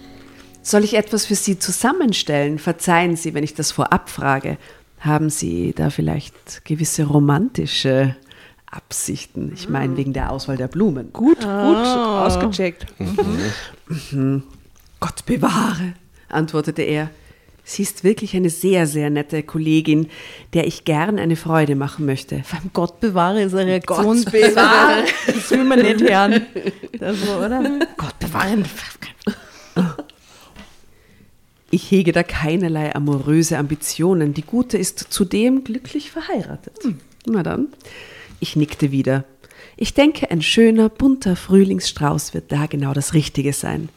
[0.61, 2.59] Soll ich etwas für Sie zusammenstellen?
[2.59, 4.57] Verzeihen Sie, wenn ich das vorab frage.
[4.99, 8.15] Haben Sie da vielleicht gewisse romantische
[8.69, 9.51] Absichten?
[9.55, 11.11] Ich meine, wegen der Auswahl der Blumen.
[11.11, 12.85] Gut, gut ausgecheckt.
[14.99, 15.93] Gott bewahre,
[16.29, 17.09] antwortete er.
[17.63, 20.07] Sie ist wirklich eine sehr, sehr nette Kollegin,
[20.53, 22.43] der ich gern eine Freude machen möchte.
[22.51, 24.23] Allem Gott bewahre ist eine Reaktion.
[24.23, 25.03] Gott bewahre.
[25.27, 26.41] Das will man nicht hören.
[26.99, 27.79] Das so, oder?
[27.97, 28.63] Gott bewahre.
[31.69, 34.33] Ich hege da keinerlei amoröse Ambitionen.
[34.33, 36.75] Die Gute ist zudem glücklich verheiratet.
[37.25, 37.69] Na dann.
[38.41, 39.23] Ich nickte wieder.
[39.77, 43.89] Ich denke, ein schöner, bunter Frühlingsstrauß wird da genau das Richtige sein.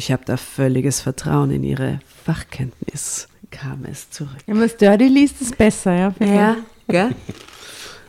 [0.00, 4.38] Ich habe da völliges Vertrauen in ihre Fachkenntnis, kam es zurück.
[4.46, 6.14] Wenn man es dirty liest, ist besser, ja.
[6.20, 6.56] Ja,
[6.88, 7.14] gell?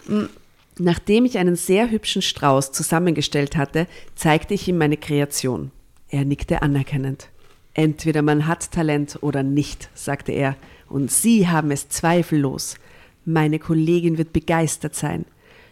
[0.07, 0.27] Mm,
[0.79, 5.71] Nachdem ich einen sehr hübschen Strauß zusammengestellt hatte, zeigte ich ihm meine Kreation.
[6.07, 7.27] Er nickte anerkennend.
[7.73, 10.55] Entweder man hat Talent oder nicht, sagte er,
[10.87, 12.75] und Sie haben es zweifellos.
[13.25, 15.25] Meine Kollegin wird begeistert sein.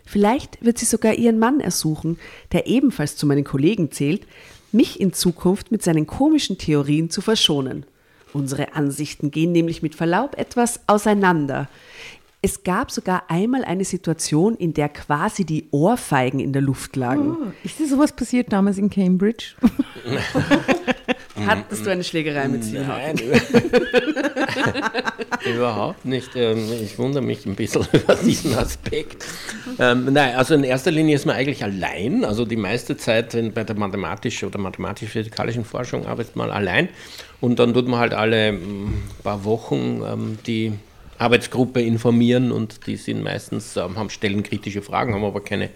[0.04, 2.18] Vielleicht wird sie sogar ihren Mann ersuchen,
[2.52, 4.28] der ebenfalls zu meinen Kollegen zählt,
[4.74, 7.86] mich in Zukunft mit seinen komischen Theorien zu verschonen.
[8.34, 11.68] Unsere Ansichten gehen nämlich mit Verlaub etwas auseinander.
[12.42, 17.32] Es gab sogar einmal eine Situation, in der quasi die Ohrfeigen in der Luft lagen.
[17.32, 19.56] Oh, ist dir sowas passiert damals in Cambridge?
[21.46, 22.88] Hattest du eine Schlägerei mit Simon?
[22.88, 23.18] Nein,
[25.46, 26.36] überhaupt nicht.
[26.36, 29.26] Ähm, Ich wundere mich ein bisschen über diesen Aspekt.
[29.78, 32.26] Ähm, nein, also in erster Linie ist man eigentlich allein.
[32.26, 36.90] Also die meiste Zeit bei der mathematischen oder mathematisch-physikalischen Forschung arbeitet man allein.
[37.42, 40.74] Und dann tut man halt alle mm, paar Wochen ähm, die
[41.18, 45.70] Arbeitsgruppe informieren und die sind meistens, ähm, haben stellen kritische Fragen, haben aber keine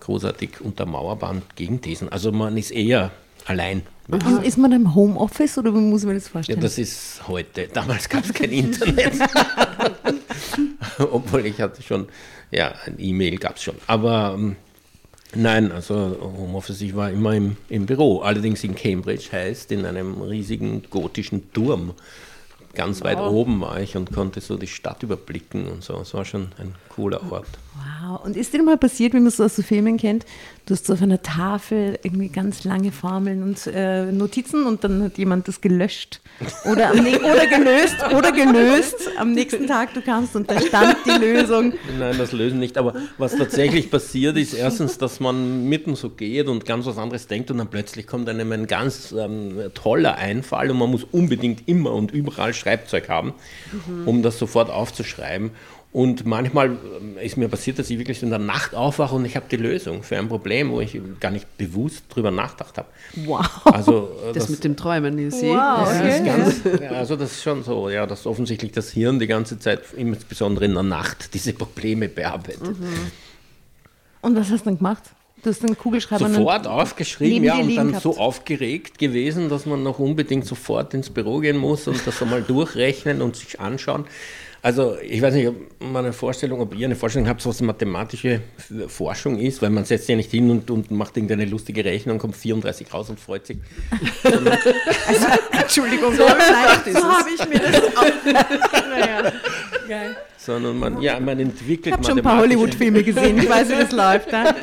[0.00, 2.08] großartig untermauerbaren Gegenthesen.
[2.08, 3.10] Also man ist eher
[3.46, 3.82] allein.
[4.10, 6.60] Und ist man im Homeoffice oder wie muss man das Ja, vorstellen?
[6.60, 7.68] das ist heute.
[7.68, 9.12] Damals gab es kein Internet.
[10.98, 12.08] Obwohl ich hatte schon,
[12.50, 13.74] ja, ein E-Mail gab es schon.
[13.86, 14.56] Aber ähm,
[15.34, 18.20] nein, also Homeoffice, ich war immer im, im Büro.
[18.20, 21.92] Allerdings in Cambridge heißt in einem riesigen gotischen Turm.
[22.74, 26.00] Ganz weit oben war ich und konnte so die Stadt überblicken und so.
[26.00, 27.48] Es war schon ein cooler Ort.
[27.78, 28.24] Wow.
[28.24, 30.24] Und ist dir mal passiert, wie man so aus so Filmen kennt,
[30.66, 35.02] du hast so auf einer Tafel irgendwie ganz lange Formeln und äh, Notizen und dann
[35.02, 36.20] hat jemand das gelöscht
[36.64, 39.10] oder, oder gelöst oder gelöst.
[39.16, 41.72] Am nächsten Tag du kamst und da stand die Lösung.
[41.98, 42.76] Nein, das lösen nicht.
[42.76, 47.26] Aber was tatsächlich passiert ist, erstens, dass man mitten so geht und ganz was anderes
[47.26, 51.66] denkt und dann plötzlich kommt einem ein ganz ähm, toller Einfall und man muss unbedingt
[51.66, 53.32] immer und überall Schreibzeug haben,
[54.06, 55.50] um das sofort aufzuschreiben.
[55.90, 59.36] Und manchmal ähm, ist mir passiert, dass ich wirklich in der Nacht aufwache und ich
[59.36, 62.88] habe die Lösung für ein Problem, wo ich gar nicht bewusst drüber nachgedacht habe.
[63.24, 63.46] Wow.
[63.64, 65.48] Also äh, Das, mit dem Träumen, you see.
[65.48, 66.10] Wow, das okay.
[66.10, 69.80] ist ganz, also das ist schon so, ja, dass offensichtlich das Hirn die ganze Zeit,
[69.96, 72.60] insbesondere in der Nacht, diese Probleme bearbeitet.
[74.20, 75.04] Und was hast du dann gemacht?
[75.42, 78.02] Du hast einen Kugelschreiber Sofort aufgeschrieben, ja, und dann gehabt.
[78.02, 82.42] so aufgeregt gewesen, dass man noch unbedingt sofort ins Büro gehen muss und das einmal
[82.42, 84.04] durchrechnen und sich anschauen.
[84.60, 88.40] Also ich weiß nicht, ob man eine Vorstellung, ob ihr eine Vorstellung habt, was mathematische
[88.88, 92.36] Forschung ist, weil man setzt ja nicht hin und, und macht irgendeine lustige Rechnung, kommt
[92.36, 93.58] 34 raus und freut sich.
[95.52, 98.04] Entschuldigung, so, so habe ich mir das auch.
[98.90, 99.32] naja,
[99.88, 100.16] geil.
[100.36, 103.76] Sondern man, ja, man entwickelt Ich habe schon ein paar Hollywood-Filme gesehen, ich weiß, wie
[103.76, 104.32] das läuft.
[104.32, 104.54] Ja?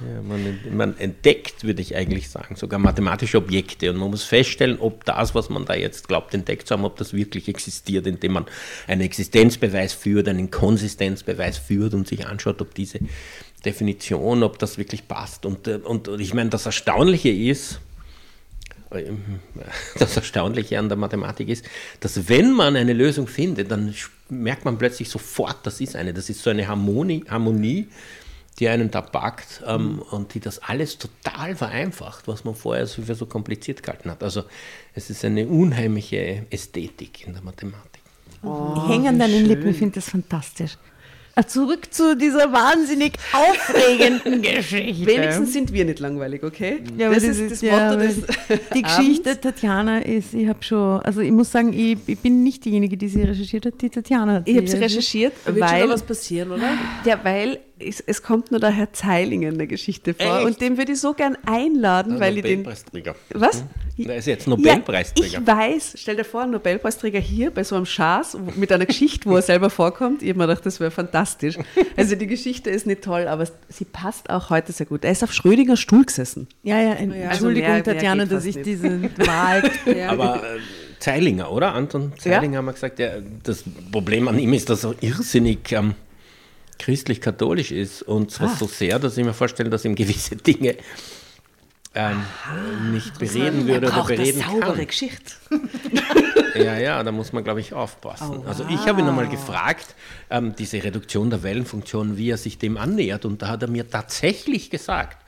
[0.00, 4.78] Ja, man, man entdeckt, würde ich eigentlich sagen, sogar mathematische Objekte und man muss feststellen,
[4.80, 8.32] ob das, was man da jetzt glaubt, entdeckt zu haben, ob das wirklich existiert, indem
[8.32, 8.46] man
[8.86, 13.00] einen Existenzbeweis führt, einen Konsistenzbeweis führt und sich anschaut, ob diese
[13.64, 15.44] Definition, ob das wirklich passt.
[15.44, 17.80] Und, äh, und, und ich meine, das Erstaunliche ist,
[18.92, 19.40] ähm,
[19.98, 21.64] das Erstaunliche an der Mathematik ist,
[22.00, 23.94] dass wenn man eine Lösung findet, dann
[24.28, 26.14] merkt man plötzlich sofort, das ist eine.
[26.14, 27.88] Das ist so eine Harmonie, Harmonie
[28.60, 33.02] die einen da packt ähm, und die das alles total vereinfacht, was man vorher so
[33.02, 34.22] für so kompliziert gehalten hat.
[34.22, 34.44] Also
[34.94, 38.02] es ist eine unheimliche Ästhetik in der Mathematik.
[38.42, 40.76] Die hängen an deinen Lippen, ich finde das fantastisch.
[41.36, 45.06] Ah, Zurück zu dieser wahnsinnig aufregenden Geschichte.
[45.06, 46.80] Wenigstens sind wir nicht langweilig, okay?
[46.98, 48.16] Ja, aber das das ist das ja, Motto des
[48.74, 52.64] Die Geschichte Tatjana ist, ich habe schon, also ich muss sagen, ich, ich bin nicht
[52.64, 55.32] diejenige, die sie recherchiert hat, die Tatjana hat Ich habe sie recherchiert.
[55.46, 56.76] wird schon weil, noch was passieren, oder?
[57.04, 60.46] ja, weil es, es kommt nur der Herr Zeilinger in der Geschichte vor Echt?
[60.46, 62.58] und den würde ich so gern einladen, weil ich den...
[62.60, 63.14] Nobelpreisträger.
[63.34, 63.64] Was?
[63.96, 65.40] Der ist jetzt Ja, Nobelpreisträger.
[65.40, 69.28] ich weiß, stell dir vor, ein Nobelpreisträger hier bei so einem Schaß mit einer Geschichte,
[69.28, 70.22] wo er selber vorkommt.
[70.22, 71.56] Ich habe mir gedacht, das wäre fantastisch.
[71.96, 75.04] Also die Geschichte ist nicht toll, aber sie passt auch heute sehr gut.
[75.04, 76.48] Er ist auf Schrödingers Stuhl gesessen.
[76.62, 78.66] Ja, ja, Entschuldigung, Also mehr- mehr Tatjana, geht dass ich nicht.
[78.66, 79.70] diese Wahl.
[80.08, 80.58] Aber äh,
[80.98, 81.74] Zeilinger, oder?
[81.74, 85.94] Anton Zeilinger haben wir gesagt, der, das Problem an ihm ist, dass er irrsinnig ähm,
[86.80, 88.02] christlich-katholisch ist.
[88.02, 90.76] Und zwar so sehr, dass ich mir vorstelle, dass ihm gewisse Dinge
[91.94, 92.22] ähm,
[92.92, 94.86] nicht bereden würde oder bereden kann.
[94.86, 95.34] Geschichte.
[96.56, 98.42] Ja, ja, da muss man, glaube ich, aufpassen.
[98.44, 99.94] Also ich habe ihn einmal gefragt,
[100.30, 103.24] ähm, diese Reduktion der Wellenfunktion, wie er sich dem annähert.
[103.24, 105.18] Und da hat er mir tatsächlich gesagt,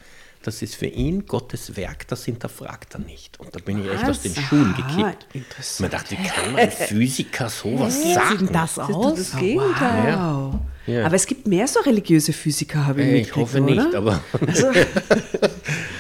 [0.43, 3.39] das ist für ihn Gottes Werk, das hinterfragt er nicht.
[3.39, 5.27] Und da bin ich echt aus den Schuhen gekippt.
[5.33, 5.81] interessant.
[5.81, 8.39] Man dachte, wie kann ein Physiker sowas Wie sieht sagen?
[8.47, 9.15] denn das aus?
[9.17, 10.09] Das Gegenteil.
[10.09, 10.61] Ja.
[10.87, 11.07] Ja.
[11.07, 13.99] Aber es gibt mehr so religiöse Physiker, habe ich Äh, Ich hoffe nicht, oder?
[13.99, 14.25] aber.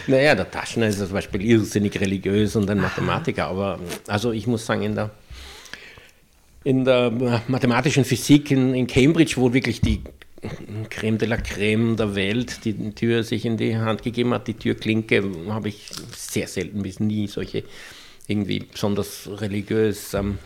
[0.07, 4.66] naja, der Taschner ist zum Beispiel irrsinnig religiös und ein Mathematiker, aber also ich muss
[4.66, 5.11] sagen, in der,
[6.64, 10.01] in der mathematischen Physik in, in Cambridge, wo wirklich die
[10.91, 14.55] Creme de la Creme der Welt die Tür sich in die Hand gegeben hat, die
[14.55, 17.62] Türklinke, habe ich sehr selten bis nie solche
[18.26, 20.39] irgendwie besonders religiös ähm,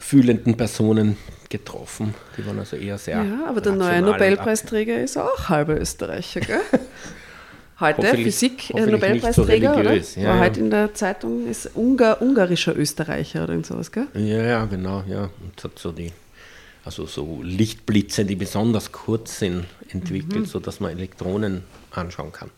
[0.00, 1.16] fühlenden Personen
[1.48, 2.14] getroffen.
[2.36, 3.22] Die waren also eher sehr.
[3.22, 6.60] Ja, aber der neue Nobelpreisträger ist auch halber Österreicher, gell?
[7.80, 9.94] Heute Physik äh, Nobelpreisträger, so oder?
[9.94, 10.40] Ja, War ja.
[10.40, 14.06] heute in der Zeitung ist Ungar, ungarischer Österreicher oder irgend sowas, gell?
[14.12, 15.30] Ja, ja, genau, ja.
[15.40, 16.12] Und hat so die
[16.84, 20.46] also so Lichtblitze, die besonders kurz sind, entwickelt, mhm.
[20.46, 22.50] sodass man Elektronen anschauen kann.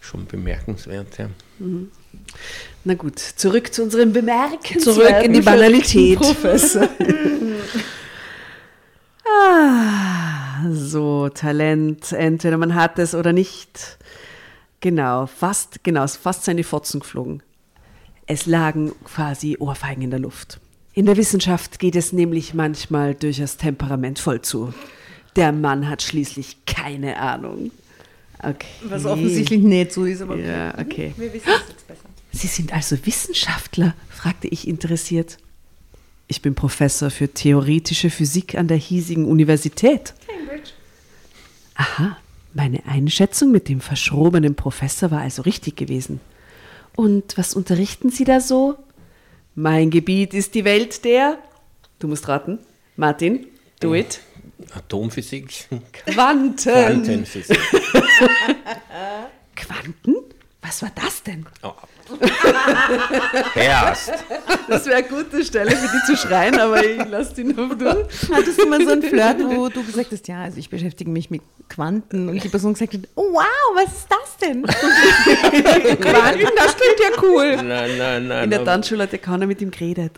[0.00, 1.28] Schon bemerkenswert, ja.
[1.58, 1.90] Mhm.
[2.84, 4.78] Na gut, zurück zu unserem Bemerken.
[4.78, 6.18] Zurück in die Banalität.
[6.18, 6.88] Professor.
[9.26, 13.98] ah, so, Talent, entweder man hat es oder nicht.
[14.80, 17.42] Genau, fast, genau, fast seine Fotzen geflogen.
[18.26, 20.60] Es lagen quasi Ohrfeigen in der Luft.
[20.92, 24.74] In der Wissenschaft geht es nämlich manchmal durchaus temperamentvoll zu.
[25.36, 27.70] Der Mann hat schließlich keine Ahnung.
[28.38, 28.68] Okay.
[28.84, 31.14] Was offensichtlich nicht so ist, aber ja, okay.
[31.16, 32.03] wir wissen es jetzt besser.
[32.34, 33.94] Sie sind also Wissenschaftler?
[34.10, 35.38] fragte ich interessiert.
[36.26, 40.14] Ich bin Professor für theoretische Physik an der hiesigen Universität.
[40.26, 40.70] Cambridge.
[41.76, 42.16] Aha,
[42.52, 46.20] meine Einschätzung mit dem verschrobenen Professor war also richtig gewesen.
[46.96, 48.76] Und was unterrichten Sie da so?
[49.54, 51.38] Mein Gebiet ist die Welt der.
[52.00, 52.58] Du musst raten.
[52.96, 53.46] Martin,
[53.80, 54.20] do it.
[54.72, 55.68] Atomphysik.
[55.92, 56.56] Quanten.
[56.56, 57.58] Quantenphysik.
[59.56, 60.16] Quanten?
[60.62, 61.46] Was war das denn?
[61.62, 61.72] Oh.
[63.54, 64.12] Erst.
[64.68, 68.06] Das wäre eine gute Stelle für die zu schreien, aber ich lasse die nur durch.
[68.32, 71.30] Hattest du mal so ein Flirt, wo du gesagt hast, ja, also ich beschäftige mich
[71.30, 73.44] mit Quanten und die Person gesagt hat, oh wow,
[73.74, 74.62] was ist das denn?
[76.00, 77.56] Quanten, das klingt ja cool.
[77.56, 78.44] Nein, nein, nein.
[78.44, 80.12] In der Tanzschule hat der keiner mit ihm geredet.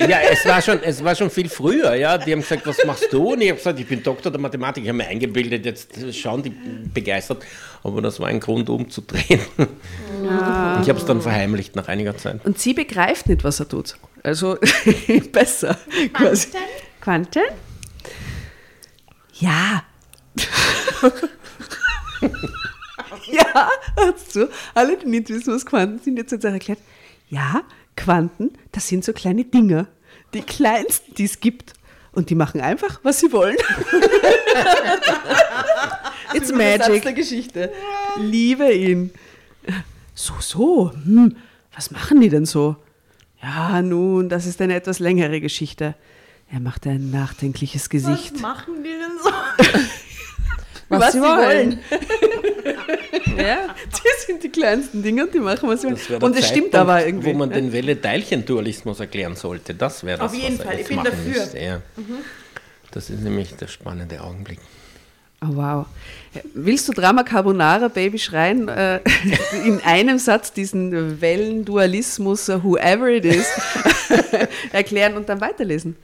[0.00, 2.18] Ja, es war, schon, es war schon viel früher, ja.
[2.18, 3.32] Die haben gesagt, was machst du?
[3.32, 6.42] Und ich habe gesagt, ich bin Doktor der Mathematik, ich habe mir eingebildet, jetzt schauen
[6.42, 6.50] die
[6.92, 7.44] begeistert.
[7.82, 9.40] Aber das war ein Grund, umzudrehen.
[10.24, 10.80] Ja.
[10.82, 12.44] Ich habe es dann verheimlicht nach einiger Zeit.
[12.44, 13.96] Und sie begreift nicht, was er tut.
[14.22, 14.58] Also
[15.32, 15.78] besser.
[16.12, 16.48] Quasi.
[17.00, 17.42] Quanten?
[19.34, 19.84] Ja.
[23.30, 24.48] ja, hörst du?
[24.74, 26.78] Alle, die nicht wissen, was Quanten sind, jetzt hat es erklärt.
[27.28, 27.62] Ja,
[27.96, 29.86] Quanten, das sind so kleine Dinger.
[30.34, 31.74] Die kleinsten, die es gibt.
[32.12, 33.56] Und die machen einfach, was sie wollen.
[36.32, 37.02] It's magic.
[37.02, 37.70] der Geschichte.
[38.18, 39.12] Liebe ihn.
[40.16, 40.90] So, so.
[40.92, 41.36] Hm,
[41.74, 42.76] was machen die denn so?
[43.42, 45.94] Ja, nun, das ist eine etwas längere Geschichte.
[46.50, 48.34] Er machte ein nachdenkliches Gesicht.
[48.34, 49.30] Was machen die denn so?
[50.88, 51.80] was, was, sie wollen.
[53.36, 56.22] ja, die sind die kleinsten Dinge und die machen, was sie wollen.
[56.22, 57.34] Und es stimmt aber irgendwie.
[57.34, 61.60] Wo man den Welle-Teilchen-Dualismus erklären sollte, das wäre das, Auf jeden Fall, ich bin dafür.
[61.60, 61.82] Ja.
[61.96, 62.18] mhm.
[62.90, 64.60] Das ist nämlich der spannende Augenblick.
[65.48, 65.86] Oh, wow.
[66.54, 69.00] Willst du Drama Carbonara, Baby, schreien, äh,
[69.64, 73.46] in einem Satz diesen Wellendualismus, uh, whoever it is,
[74.72, 75.96] erklären und dann weiterlesen?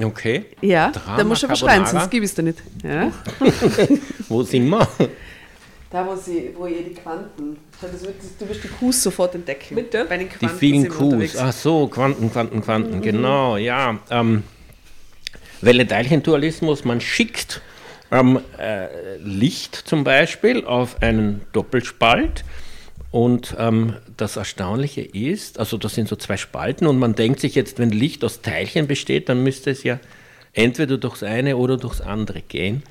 [0.00, 0.46] Okay.
[0.60, 2.58] Ja, Drama da musst du aber schreien, sonst gib ich es dir nicht.
[2.84, 3.12] Ja?
[4.28, 4.86] wo sind wir?
[5.90, 7.56] Da, wo, sie, wo ihr die Quanten.
[7.80, 9.74] Du wirst die Qs sofort entdecken.
[9.74, 10.06] Bitte?
[10.08, 11.36] Bei den Quanten die vielen Qs.
[11.36, 12.98] Ach so, Quanten, Quanten, Quanten.
[12.98, 13.02] Mhm.
[13.02, 13.98] Genau, ja.
[14.10, 14.44] Ähm,
[15.60, 17.60] Welle-Teilchen-Dualismus, man schickt
[18.10, 22.44] ähm, äh, Licht zum Beispiel auf einen Doppelspalt.
[23.10, 27.56] Und ähm, das Erstaunliche ist, also das sind so zwei Spalten und man denkt sich
[27.56, 29.98] jetzt, wenn Licht aus Teilchen besteht, dann müsste es ja
[30.52, 32.84] entweder durchs eine oder durchs andere gehen.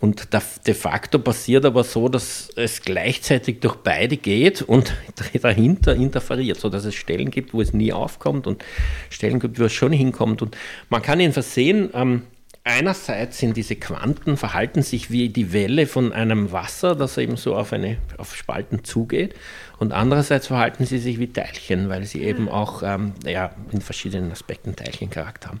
[0.00, 0.30] Und
[0.66, 4.94] de facto passiert aber so, dass es gleichzeitig durch beide geht und
[5.40, 8.64] dahinter interferiert, sodass es Stellen gibt, wo es nie aufkommt und
[9.10, 10.42] Stellen gibt, wo es schon hinkommt.
[10.42, 10.56] Und
[10.88, 12.22] man kann ihn versehen, ähm,
[12.64, 17.56] Einerseits sind diese Quanten, verhalten sich wie die Welle von einem Wasser, das eben so
[17.56, 19.34] auf, eine, auf Spalten zugeht.
[19.78, 24.30] Und andererseits verhalten sie sich wie Teilchen, weil sie eben auch ähm, ja, in verschiedenen
[24.30, 25.60] Aspekten Teilchencharakter haben.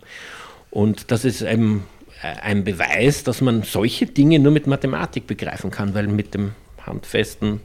[0.70, 1.88] Und das ist eben
[2.22, 6.52] äh, ein Beweis, dass man solche Dinge nur mit Mathematik begreifen kann, weil mit dem
[6.86, 7.60] handfesten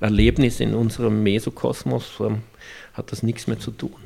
[0.00, 2.42] Erlebnis in unserem Mesokosmos ähm,
[2.94, 3.96] hat das nichts mehr zu tun.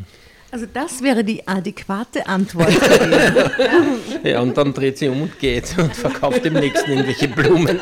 [0.53, 2.73] Also das wäre die adäquate Antwort.
[4.25, 7.79] ja, und dann dreht sie um und geht und verkauft dem Nächsten irgendwelche Blumen.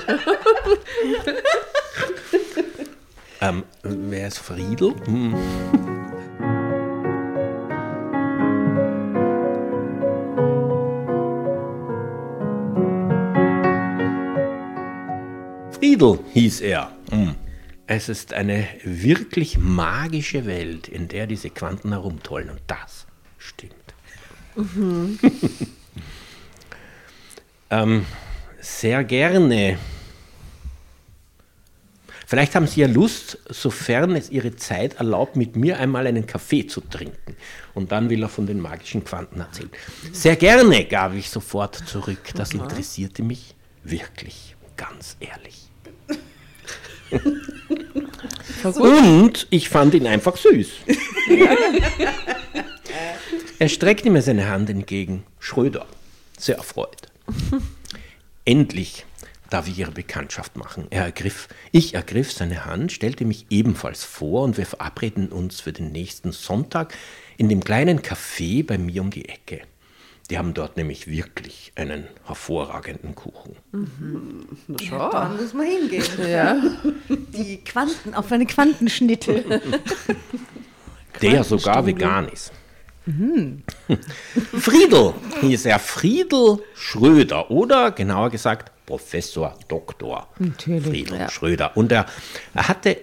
[3.41, 4.95] ähm, wer ist Friedel?
[5.07, 5.35] Hm.
[15.71, 16.93] Friedel hieß er.
[17.11, 17.35] Hm.
[17.91, 22.51] Es ist eine wirklich magische Welt, in der diese Quanten herumtollen.
[22.51, 23.07] Und das
[23.39, 23.73] stimmt.
[24.57, 25.19] Mhm.
[27.71, 28.05] ähm,
[28.61, 29.79] sehr gerne.
[32.27, 36.67] Vielleicht haben Sie ja Lust, sofern es Ihre Zeit erlaubt, mit mir einmal einen Kaffee
[36.67, 37.37] zu trinken.
[37.73, 39.71] Und dann will er von den magischen Quanten erzählen.
[40.13, 42.35] Sehr gerne, gab ich sofort zurück.
[42.35, 45.68] Das interessierte mich wirklich, ganz ehrlich.
[48.79, 50.69] Und ich fand ihn einfach süß.
[53.59, 55.25] er streckte mir seine Hand entgegen.
[55.39, 55.87] Schröder,
[56.39, 57.09] sehr erfreut.
[58.45, 59.05] Endlich
[59.51, 60.87] darf ich Ihre Bekanntschaft machen.
[60.91, 65.73] Er ergriff, ich ergriff seine Hand, stellte mich ebenfalls vor und wir verabreden uns für
[65.73, 66.95] den nächsten Sonntag
[67.37, 69.63] in dem kleinen Café bei mir um die Ecke.
[70.31, 73.57] Die haben dort nämlich wirklich einen hervorragenden Kuchen.
[73.73, 74.47] Mhm.
[74.67, 75.11] Na schau.
[75.11, 76.05] Da muss man hingehen.
[76.29, 76.57] Ja.
[77.09, 79.63] Die Quanten, auf eine Quantenschnitte.
[81.23, 82.53] Der sogar vegan ist.
[83.07, 83.63] Mhm.
[84.59, 90.29] Friedel hieß er Friedel Schröder oder genauer gesagt Professor Dr.
[90.39, 91.31] Natürlich, Friedel ja.
[91.31, 91.77] Schröder.
[91.77, 92.05] Und er,
[92.55, 92.99] er hatte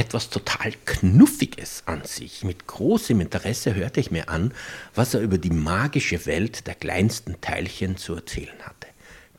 [0.00, 2.42] etwas total Knuffiges an sich.
[2.42, 4.54] Mit großem Interesse hörte ich mir an,
[4.94, 8.86] was er über die magische Welt der kleinsten Teilchen zu erzählen hatte.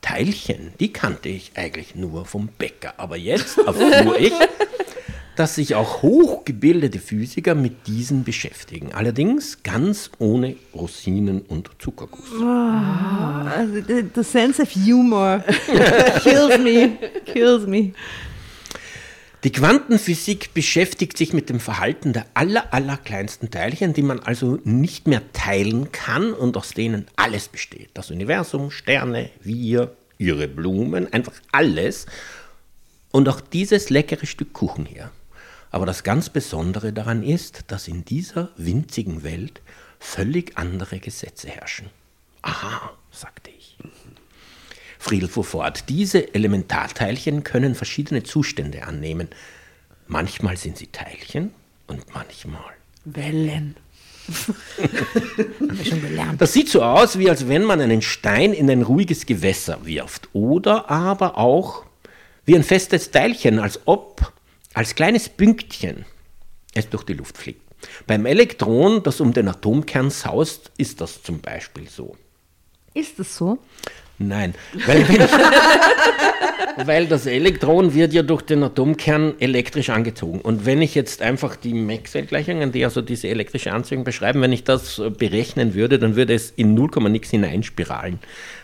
[0.02, 2.94] Teilchen, die kannte ich eigentlich nur vom Bäcker.
[2.98, 4.34] Aber jetzt erfuhr ich,
[5.36, 8.94] dass sich auch hochgebildete Physiker mit diesen beschäftigen.
[8.94, 12.30] Allerdings ganz ohne Rosinen und Zuckerguss.
[12.40, 15.44] Oh, also the, the sense of humor
[16.22, 17.94] kills me, kills me.
[19.44, 25.08] Die Quantenphysik beschäftigt sich mit dem Verhalten der aller, allerkleinsten Teilchen, die man also nicht
[25.08, 27.90] mehr teilen kann und aus denen alles besteht.
[27.96, 32.06] Das Universum, Sterne, wir, ihre Blumen, einfach alles.
[33.10, 35.10] Und auch dieses leckere Stück Kuchen hier.
[35.72, 39.62] Aber das ganz Besondere daran ist, dass in dieser winzigen Welt
[40.00, 41.90] völlig andere Gesetze herrschen.
[42.44, 43.61] Aha, sagte ich.
[45.02, 49.30] Friedel fuhr fort, diese Elementarteilchen können verschiedene Zustände annehmen.
[50.08, 51.52] Manchmal sind sie Teilchen
[51.88, 52.72] und manchmal
[53.04, 53.76] Wellen.
[56.38, 60.30] Das sieht so aus, wie als wenn man einen Stein in ein ruhiges Gewässer wirft.
[60.34, 61.84] Oder aber auch
[62.46, 64.32] wie ein festes Teilchen, als ob
[64.76, 66.06] als kleines Pünktchen
[66.76, 67.62] es durch die Luft fliegt.
[68.06, 72.16] Beim Elektron, das um den Atomkern saust, ist das zum Beispiel so.
[72.94, 73.58] Ist es so?
[74.28, 74.56] Nein,
[74.86, 75.06] weil,
[76.86, 80.42] weil, das Elektron wird ja durch den Atomkern elektrisch angezogen.
[80.42, 84.64] Und wenn ich jetzt einfach die Maxwell-Gleichungen, die also diese elektrische Anziehung beschreiben, wenn ich
[84.64, 88.20] das berechnen würde, dann würde es in 0, nix hineinspiralen.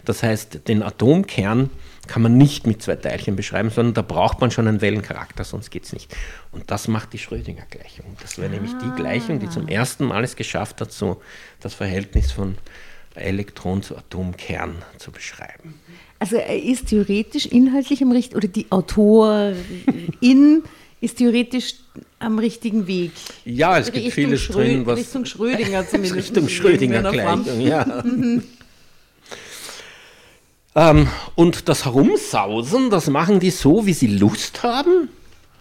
[0.05, 1.69] Das heißt, den Atomkern
[2.07, 5.69] kann man nicht mit zwei Teilchen beschreiben, sondern da braucht man schon einen Wellencharakter, sonst
[5.69, 6.15] geht es nicht.
[6.51, 8.17] Und das macht die Schrödinger-Gleichung.
[8.21, 8.53] Das wäre ah.
[8.53, 11.21] nämlich die Gleichung, die zum ersten Mal es geschafft hat, so
[11.59, 12.57] das Verhältnis von
[13.21, 15.75] Elektron zu Atomkern zu beschreiben.
[16.19, 20.63] Also er ist theoretisch inhaltlich am richtigen, oder die Autorin
[21.01, 21.75] ist theoretisch
[22.19, 23.11] am richtigen Weg.
[23.45, 24.99] Ja, es Richtung gibt vieles Schrö drin, was...
[24.99, 26.15] Richtung Schrödinger zumindest.
[26.15, 28.03] Richtung Schrödinger-Gleichung, ja.
[30.75, 35.09] ähm, und das Herumsausen, das machen die so, wie sie Lust haben?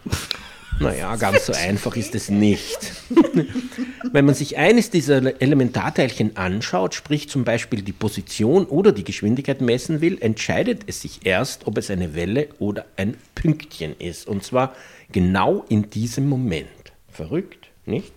[0.79, 2.77] Naja, ganz so einfach ist es nicht.
[4.11, 9.61] Wenn man sich eines dieser Elementarteilchen anschaut, sprich zum Beispiel die Position oder die Geschwindigkeit
[9.61, 14.27] messen will, entscheidet es sich erst, ob es eine Welle oder ein Pünktchen ist.
[14.27, 14.75] Und zwar
[15.11, 16.67] genau in diesem Moment.
[17.11, 18.13] Verrückt, nicht?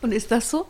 [0.00, 0.66] Und ist das so?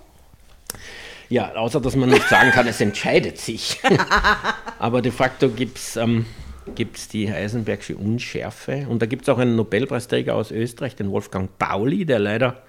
[1.28, 3.80] Ja, außer dass man nicht sagen kann, es entscheidet sich.
[4.80, 6.26] Aber de facto gibt es ähm,
[6.74, 8.86] gibt es die Heisenbergsche Unschärfe.
[8.88, 12.62] Und da gibt es auch einen Nobelpreisträger aus Österreich, den Wolfgang Pauli, der leider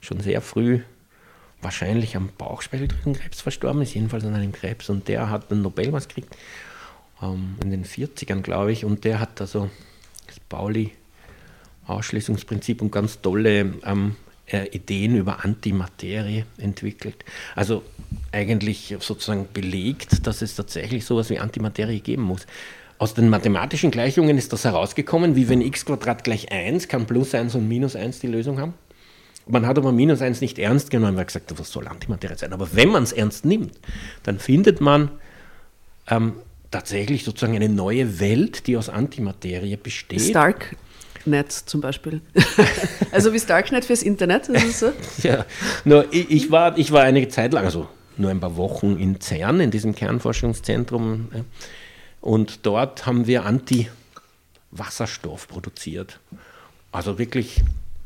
[0.00, 0.80] schon sehr früh
[1.62, 4.88] wahrscheinlich am Bauchspeicheldrüsenkrebs verstorben ist, jedenfalls an einem Krebs.
[4.88, 6.36] Und der hat einen Nobelpreis gekriegt,
[7.22, 8.84] ähm, in den 40ern, glaube ich.
[8.84, 9.70] Und der hat also
[10.26, 17.24] das Pauli-Ausschließungsprinzip und ganz tolle ähm, äh, Ideen über Antimaterie entwickelt.
[17.54, 17.84] Also
[18.32, 22.46] eigentlich sozusagen belegt, dass es tatsächlich sowas wie Antimaterie geben muss.
[23.00, 25.86] Aus den mathematischen Gleichungen ist das herausgekommen, wie wenn x
[26.22, 28.74] gleich 1, kann plus 1 und minus 1 die Lösung haben.
[29.46, 32.52] Man hat aber minus 1 nicht ernst genommen, weil gesagt, was soll Antimaterie sein?
[32.52, 33.72] Aber wenn man es ernst nimmt,
[34.22, 35.12] dann findet man
[36.08, 36.34] ähm,
[36.70, 40.20] tatsächlich sozusagen eine neue Welt, die aus Antimaterie besteht.
[40.20, 42.20] Starknet zum Beispiel.
[43.12, 44.92] also wie Starknet fürs Internet, ist es so?
[45.26, 45.46] ja,
[45.86, 47.88] nur ich, ich, war, ich war einige Zeit lang, also
[48.18, 51.30] nur ein paar Wochen in CERN, in diesem Kernforschungszentrum.
[52.20, 56.20] Und dort haben wir Anti-Wasserstoff produziert.
[56.92, 57.62] Also wirklich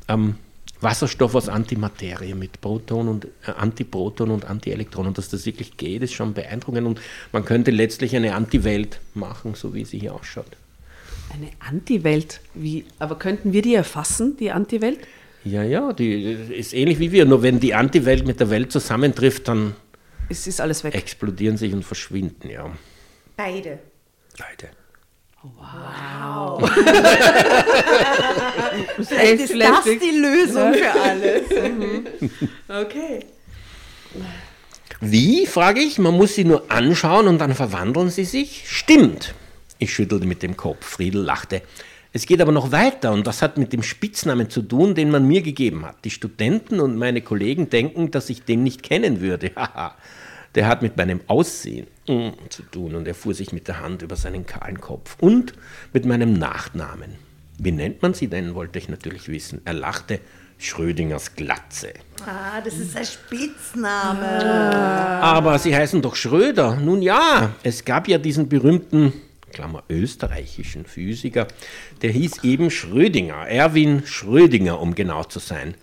[0.09, 0.37] ähm,
[0.81, 5.07] Wasserstoff aus Antimaterie mit Proton und äh, Antiproton und Antielektron.
[5.07, 6.87] Und dass das wirklich geht, ist schon beeindruckend.
[6.87, 7.01] Und
[7.33, 10.57] man könnte letztlich eine Anti-Welt machen, so wie sie hier ausschaut.
[11.33, 12.41] Eine Anti-Welt?
[12.55, 12.85] Wie?
[12.99, 15.01] Aber könnten wir die erfassen, die Anti-Welt?
[15.45, 17.25] Ja, ja, die ist ähnlich wie wir.
[17.25, 19.75] Nur wenn die Anti-Welt mit der Welt zusammentrifft, dann
[20.29, 20.95] es ist alles weg.
[20.95, 22.71] explodieren sich und verschwinden, ja.
[23.37, 23.79] Beide.
[24.39, 24.70] Beide.
[25.43, 26.70] Wow.
[28.97, 31.43] vielleicht ist das die Lösung für alles.
[31.51, 32.07] Mhm.
[32.66, 33.20] Okay.
[35.01, 38.64] Wie, frage ich, man muss sie nur anschauen und dann verwandeln sie sich?
[38.66, 39.35] Stimmt.
[39.78, 40.87] Ich schüttelte mit dem Kopf.
[40.87, 41.61] Friedel lachte.
[42.12, 45.26] Es geht aber noch weiter und das hat mit dem Spitznamen zu tun, den man
[45.26, 45.97] mir gegeben hat.
[46.05, 49.51] Die Studenten und meine Kollegen denken, dass ich den nicht kennen würde.
[50.55, 54.16] Der hat mit meinem Aussehen zu tun und er fuhr sich mit der Hand über
[54.16, 55.55] seinen kahlen Kopf und
[55.92, 57.16] mit meinem Nachnamen.
[57.59, 59.61] Wie nennt man sie denn, wollte ich natürlich wissen.
[59.64, 60.20] Er lachte.
[60.57, 61.92] Schrödingers Glatze.
[62.24, 64.24] Ah, das ist ein Spitzname.
[65.20, 66.76] Aber sie heißen doch Schröder.
[66.76, 69.12] Nun ja, es gab ja diesen berühmten
[69.52, 71.46] Klammer österreichischen Physiker,
[72.02, 75.74] der hieß eben Schrödinger, Erwin Schrödinger, um genau zu sein.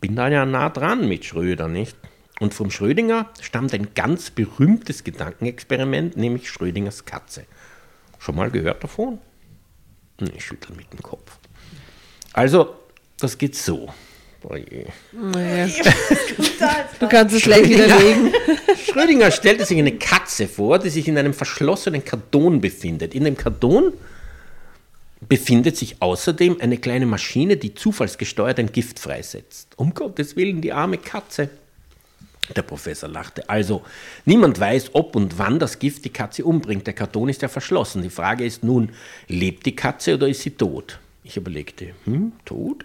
[0.00, 1.96] Bin da ja nah dran mit Schröder, nicht?
[2.44, 7.46] Und vom Schrödinger stammt ein ganz berühmtes Gedankenexperiment, nämlich Schrödingers Katze.
[8.18, 9.18] Schon mal gehört davon?
[10.36, 11.38] Ich schüttel mit dem Kopf.
[12.34, 12.74] Also,
[13.18, 13.88] das geht so.
[14.42, 14.54] Oh
[15.14, 15.68] naja.
[17.00, 18.30] Du kannst es gleich widerlegen.
[18.92, 23.14] Schrödinger stellte sich eine Katze vor, die sich in einem verschlossenen Karton befindet.
[23.14, 23.94] In dem Karton
[25.26, 29.68] befindet sich außerdem eine kleine Maschine, die zufallsgesteuert ein Gift freisetzt.
[29.76, 31.48] Um Gottes Willen, die arme Katze.
[32.54, 33.48] Der Professor lachte.
[33.48, 33.82] Also,
[34.26, 36.86] niemand weiß, ob und wann das Gift die Katze umbringt.
[36.86, 38.02] Der Karton ist ja verschlossen.
[38.02, 38.90] Die Frage ist nun,
[39.28, 40.98] lebt die Katze oder ist sie tot?
[41.22, 42.84] Ich überlegte, hm, tot?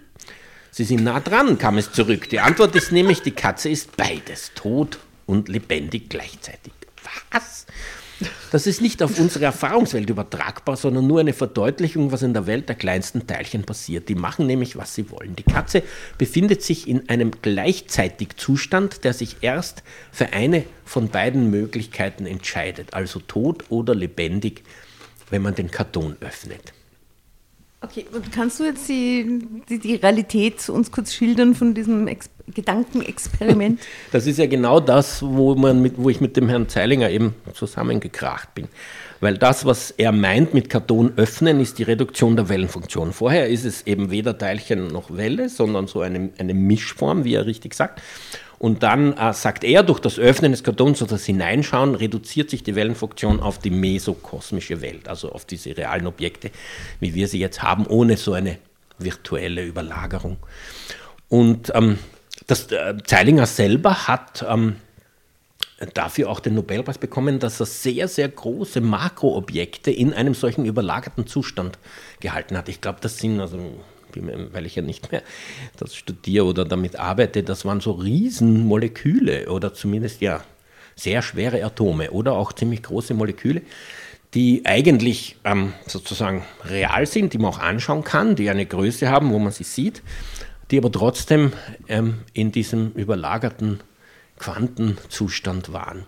[0.70, 2.28] Sie sind nah dran, kam es zurück.
[2.30, 6.72] Die Antwort ist nämlich, die Katze ist beides, tot und lebendig gleichzeitig.
[7.30, 7.66] Was?
[8.50, 12.68] Das ist nicht auf unsere Erfahrungswelt übertragbar, sondern nur eine Verdeutlichung, was in der Welt
[12.68, 14.08] der kleinsten Teilchen passiert.
[14.08, 15.36] Die machen nämlich, was sie wollen.
[15.36, 15.82] Die Katze
[16.18, 22.94] befindet sich in einem gleichzeitig Zustand, der sich erst für eine von beiden Möglichkeiten entscheidet,
[22.94, 24.64] also tot oder lebendig,
[25.30, 26.72] wenn man den Karton öffnet.
[27.82, 32.28] Okay, und kannst du jetzt die, die, die Realität uns kurz schildern von diesem Ex
[32.54, 33.80] Gedankenexperiment?
[34.12, 37.34] Das ist ja genau das, wo, man mit, wo ich mit dem Herrn Zeilinger eben
[37.54, 38.68] zusammengekracht bin.
[39.20, 43.12] Weil das, was er meint mit Karton öffnen, ist die Reduktion der Wellenfunktion.
[43.12, 47.46] Vorher ist es eben weder Teilchen noch Welle, sondern so eine, eine Mischform, wie er
[47.46, 48.02] richtig sagt.
[48.60, 52.62] Und dann äh, sagt er, durch das Öffnen des Kartons oder das Hineinschauen reduziert sich
[52.62, 56.50] die Wellenfunktion auf die mesokosmische Welt, also auf diese realen Objekte,
[57.00, 58.58] wie wir sie jetzt haben, ohne so eine
[58.98, 60.36] virtuelle Überlagerung.
[61.30, 61.98] Und ähm,
[62.48, 64.76] das äh, Zeilinger selber hat ähm,
[65.94, 71.26] dafür auch den Nobelpreis bekommen, dass er sehr, sehr große Makroobjekte in einem solchen überlagerten
[71.26, 71.78] Zustand
[72.20, 72.68] gehalten hat.
[72.68, 73.56] Ich glaube, das sind also
[74.16, 75.22] weil ich ja nicht mehr
[75.76, 80.42] das studiere oder damit arbeite, das waren so Riesenmoleküle oder zumindest ja
[80.96, 83.62] sehr schwere Atome oder auch ziemlich große Moleküle,
[84.34, 89.32] die eigentlich ähm, sozusagen real sind, die man auch anschauen kann, die eine Größe haben,
[89.32, 90.02] wo man sie sieht,
[90.70, 91.52] die aber trotzdem
[91.88, 93.80] ähm, in diesem überlagerten
[94.38, 96.04] Quantenzustand waren.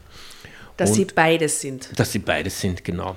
[0.76, 1.90] Dass Und, sie beides sind.
[1.98, 3.16] Dass sie beides sind, genau.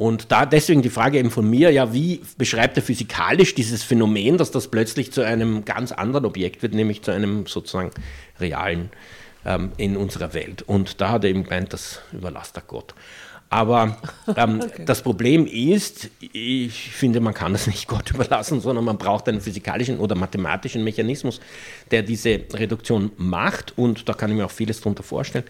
[0.00, 4.38] Und da deswegen die Frage eben von mir, ja, wie beschreibt er physikalisch dieses Phänomen,
[4.38, 7.90] dass das plötzlich zu einem ganz anderen Objekt wird, nämlich zu einem sozusagen
[8.40, 8.88] realen
[9.44, 10.62] ähm, in unserer Welt.
[10.62, 12.94] Und da hat er eben gemeint, das überlasst er Gott.
[13.50, 13.98] Aber
[14.36, 14.86] ähm, okay.
[14.86, 19.42] das Problem ist, ich finde, man kann das nicht Gott überlassen, sondern man braucht einen
[19.42, 21.42] physikalischen oder mathematischen Mechanismus,
[21.90, 23.76] der diese Reduktion macht.
[23.76, 25.44] Und da kann ich mir auch vieles darunter vorstellen.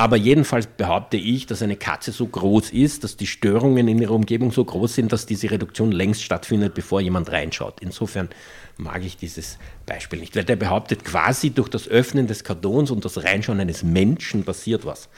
[0.00, 4.12] Aber jedenfalls behaupte ich, dass eine Katze so groß ist, dass die Störungen in ihrer
[4.12, 7.80] Umgebung so groß sind, dass diese Reduktion längst stattfindet, bevor jemand reinschaut.
[7.80, 8.28] Insofern
[8.76, 13.04] mag ich dieses Beispiel nicht, weil der behauptet, quasi durch das Öffnen des Kartons und
[13.04, 15.08] das Reinschauen eines Menschen passiert was.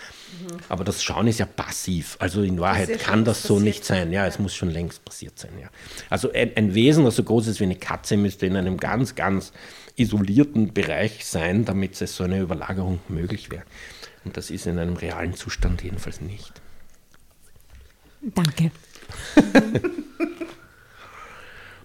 [0.40, 0.56] Mhm.
[0.70, 2.16] Aber das Schauen ist ja passiv.
[2.18, 4.10] Also in Wahrheit das kann das so nicht sein.
[4.12, 5.50] Ja, es muss schon längst passiert sein.
[5.60, 5.68] Ja.
[6.08, 9.14] Also ein, ein Wesen, das so groß ist wie eine Katze, müsste in einem ganz,
[9.14, 9.52] ganz
[9.96, 13.64] isolierten Bereich sein, damit es so eine Überlagerung möglich wäre.
[14.24, 16.60] Und das ist in einem realen Zustand jedenfalls nicht.
[18.22, 18.70] Danke.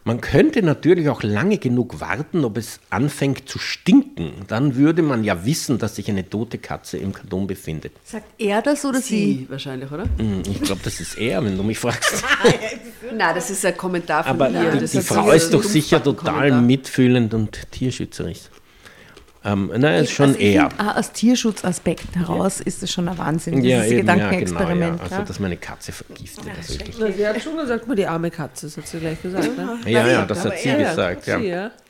[0.07, 4.33] Man könnte natürlich auch lange genug warten, ob es anfängt zu stinken.
[4.47, 7.93] Dann würde man ja wissen, dass sich eine tote Katze im Karton befindet.
[8.03, 9.17] Sagt er das oder sie?
[9.39, 9.47] sie?
[9.49, 10.03] wahrscheinlich, oder?
[10.19, 12.23] Hm, ich glaube, das ist er, wenn du mich fragst.
[13.17, 14.73] Nein, das ist ein Kommentar von Aber mir.
[14.73, 18.41] Die, die Frau ist doch sicher total mitfühlend und tierschützerisch.
[19.45, 20.69] Ähm, nein, ist schon also eher.
[20.69, 22.65] Find, ah, aus Tierschutzaspekt heraus ja.
[22.65, 24.79] ist es schon ein Wahnsinn, dieses ja, eben, Gedankenexperiment.
[24.81, 25.17] Ja, genau, ja.
[25.17, 26.45] Also, dass meine Katze vergiftet.
[26.57, 29.55] Also Na, sie hat schon gesagt, die arme Katze, das hat sie gleich gesagt.
[29.55, 29.77] Ne?
[29.85, 31.27] Ja, ja, das hat sie gesagt.
[31.27, 31.71] Ja.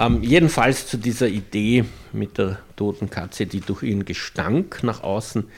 [0.00, 5.50] Ähm, jedenfalls zu dieser Idee mit der toten Katze, die durch ihren Gestank nach außen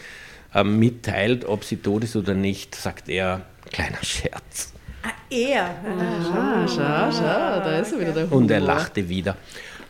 [0.55, 4.73] ähm, mitteilt, ob sie tot ist oder nicht, sagt er, Kleiner Scherz.
[5.03, 5.65] Ah, er.
[5.65, 9.37] Ah, schau, schau, da ist er wieder der Und er lachte wieder.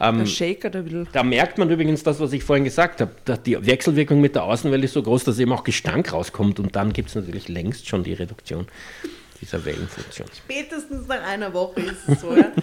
[0.00, 1.06] Ähm, Der Shaker, der will.
[1.12, 3.10] da merkt man übrigens das, was ich vorhin gesagt habe.
[3.24, 6.58] dass Die Wechselwirkung mit der Außenwelt ist so groß, dass eben auch Gestank rauskommt.
[6.58, 8.66] Und dann gibt es natürlich längst schon die Reduktion
[9.40, 10.28] dieser Wellenfunktion.
[10.36, 12.50] Spätestens nach einer Woche ist es so, ja.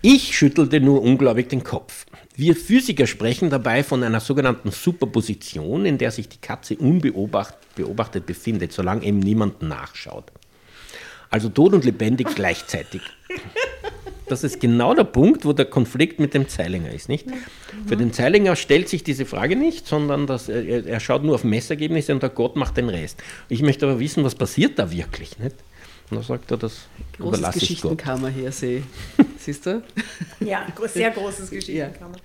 [0.00, 2.06] Ich schüttelte nur ungläubig den Kopf.
[2.36, 8.24] Wir Physiker sprechen dabei von einer sogenannten Superposition, in der sich die Katze unbeobachtet beobachtet
[8.24, 10.30] befindet, solange eben niemand nachschaut.
[11.30, 13.02] Also tot und lebendig gleichzeitig.
[14.28, 17.26] Das ist genau der Punkt, wo der Konflikt mit dem Zeilinger ist, nicht?
[17.86, 21.44] Für den Zeilinger stellt sich diese Frage nicht, sondern das, er, er schaut nur auf
[21.44, 23.22] Messergebnisse und der Gott macht den Rest.
[23.48, 25.56] Ich möchte aber wissen, was passiert da wirklich, nicht?
[26.10, 27.98] Und da sagt er, das Großes überlasse ich Gott.
[27.98, 28.82] Geschichtenkammer hier, sehe
[29.38, 29.82] Siehst du?
[30.40, 32.16] Ja, sehr großes Geschichtskammer.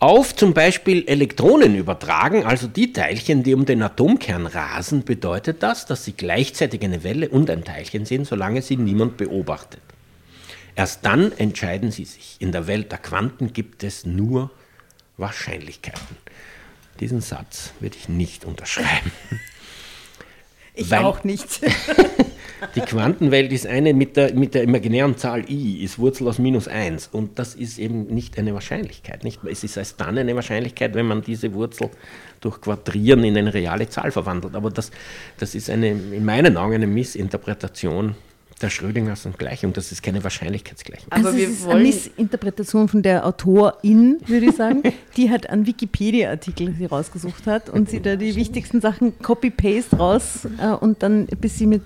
[0.00, 5.86] Auf zum Beispiel Elektronen übertragen, also die Teilchen, die um den Atomkern rasen, bedeutet das,
[5.86, 9.80] dass sie gleichzeitig eine Welle und ein Teilchen sind, solange sie niemand beobachtet.
[10.78, 12.36] Erst dann entscheiden sie sich.
[12.38, 14.52] In der Welt der Quanten gibt es nur
[15.16, 16.16] Wahrscheinlichkeiten.
[17.00, 19.10] Diesen Satz würde ich nicht unterschreiben.
[20.74, 21.60] Ich Weil- auch nicht.
[22.76, 26.68] Die Quantenwelt ist eine mit der, mit der imaginären Zahl i, ist Wurzel aus minus
[26.68, 27.08] 1.
[27.08, 29.24] Und das ist eben nicht eine Wahrscheinlichkeit.
[29.24, 29.40] Nicht?
[29.44, 31.90] Es ist erst dann eine Wahrscheinlichkeit, wenn man diese Wurzel
[32.40, 34.54] durch Quadrieren in eine reale Zahl verwandelt.
[34.54, 34.92] Aber das,
[35.38, 38.14] das ist eine, in meinen Augen eine Missinterpretation
[38.62, 39.72] der Schrödingers Gleichung.
[39.72, 41.06] Das ist keine Wahrscheinlichkeitsgleichung.
[41.10, 44.82] Aber also wir es ist wollen- eine Missinterpretation von der Autorin, würde ich sagen,
[45.16, 50.46] die hat einen Wikipedia-Artikel sie rausgesucht hat und sie da die wichtigsten Sachen Copy-Paste raus
[50.60, 51.82] äh, und dann bis sie mit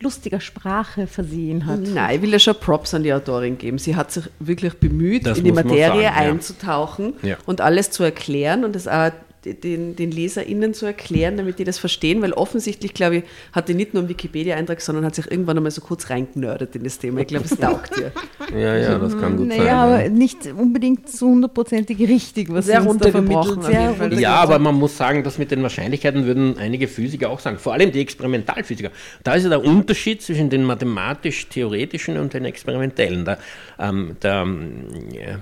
[0.00, 1.80] lustiger Sprache versehen hat.
[1.80, 3.78] Nein, ich will ja schon Props an die Autorin geben.
[3.78, 6.12] Sie hat sich wirklich bemüht, Das in die Materie sagen, ja.
[6.12, 7.36] einzutauchen Ja.
[7.46, 9.10] und alles zu erklären und das auch
[9.54, 13.74] den, den LeserInnen zu erklären, damit die das verstehen, weil offensichtlich, glaube ich, hat die
[13.74, 17.20] nicht nur einen Wikipedia-Eintrag, sondern hat sich irgendwann einmal so kurz reingenördet in das Thema.
[17.20, 18.12] Ich glaube, es taugt ihr.
[18.56, 19.76] Ja, ja, das kann gut Naja, sein.
[19.76, 23.46] aber nicht unbedingt so hundertprozentig richtig, was Sehr sie uns da vermittelt.
[23.48, 24.18] runtergebrochen.
[24.18, 27.72] Ja, aber man muss sagen, dass mit den Wahrscheinlichkeiten würden einige Physiker auch sagen, vor
[27.72, 28.90] allem die Experimentalphysiker.
[29.24, 33.24] Da ist ja der Unterschied zwischen den mathematisch-theoretischen und den experimentellen.
[33.24, 33.38] Der,
[33.78, 35.38] ähm, der ähm, ja,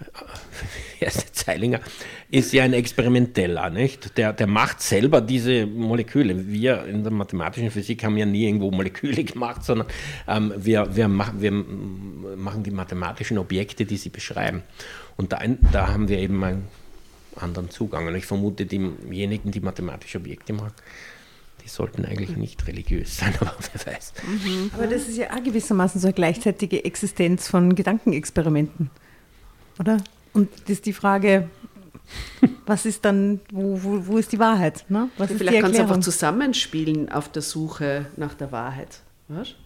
[0.98, 1.80] wie heißt der Zeilinger
[2.30, 4.16] ist ja ein Experimenteller, nicht?
[4.16, 6.46] Der, der macht selber diese Moleküle.
[6.46, 9.88] Wir in der mathematischen Physik haben ja nie irgendwo Moleküle gemacht, sondern
[10.28, 14.62] ähm, wir, wir, machen, wir machen die mathematischen Objekte, die sie beschreiben.
[15.16, 15.40] Und da,
[15.72, 16.68] da haben wir eben einen
[17.36, 18.06] anderen Zugang.
[18.06, 20.72] Und ich vermute, diejenigen, die mathematische Objekte machen,
[21.64, 24.12] die sollten eigentlich nicht religiös sein, aber wer weiß.
[24.74, 28.90] Aber das ist ja auch gewissermaßen so eine gleichzeitige Existenz von Gedankenexperimenten,
[29.80, 29.98] oder?
[30.32, 31.48] Und das ist die Frage,
[32.66, 34.84] was ist dann, wo, wo, wo ist die Wahrheit?
[34.88, 35.08] Ne?
[35.18, 39.00] Was ist Vielleicht kannst du einfach zusammenspielen auf der Suche nach der Wahrheit.
[39.28, 39.56] Weißt?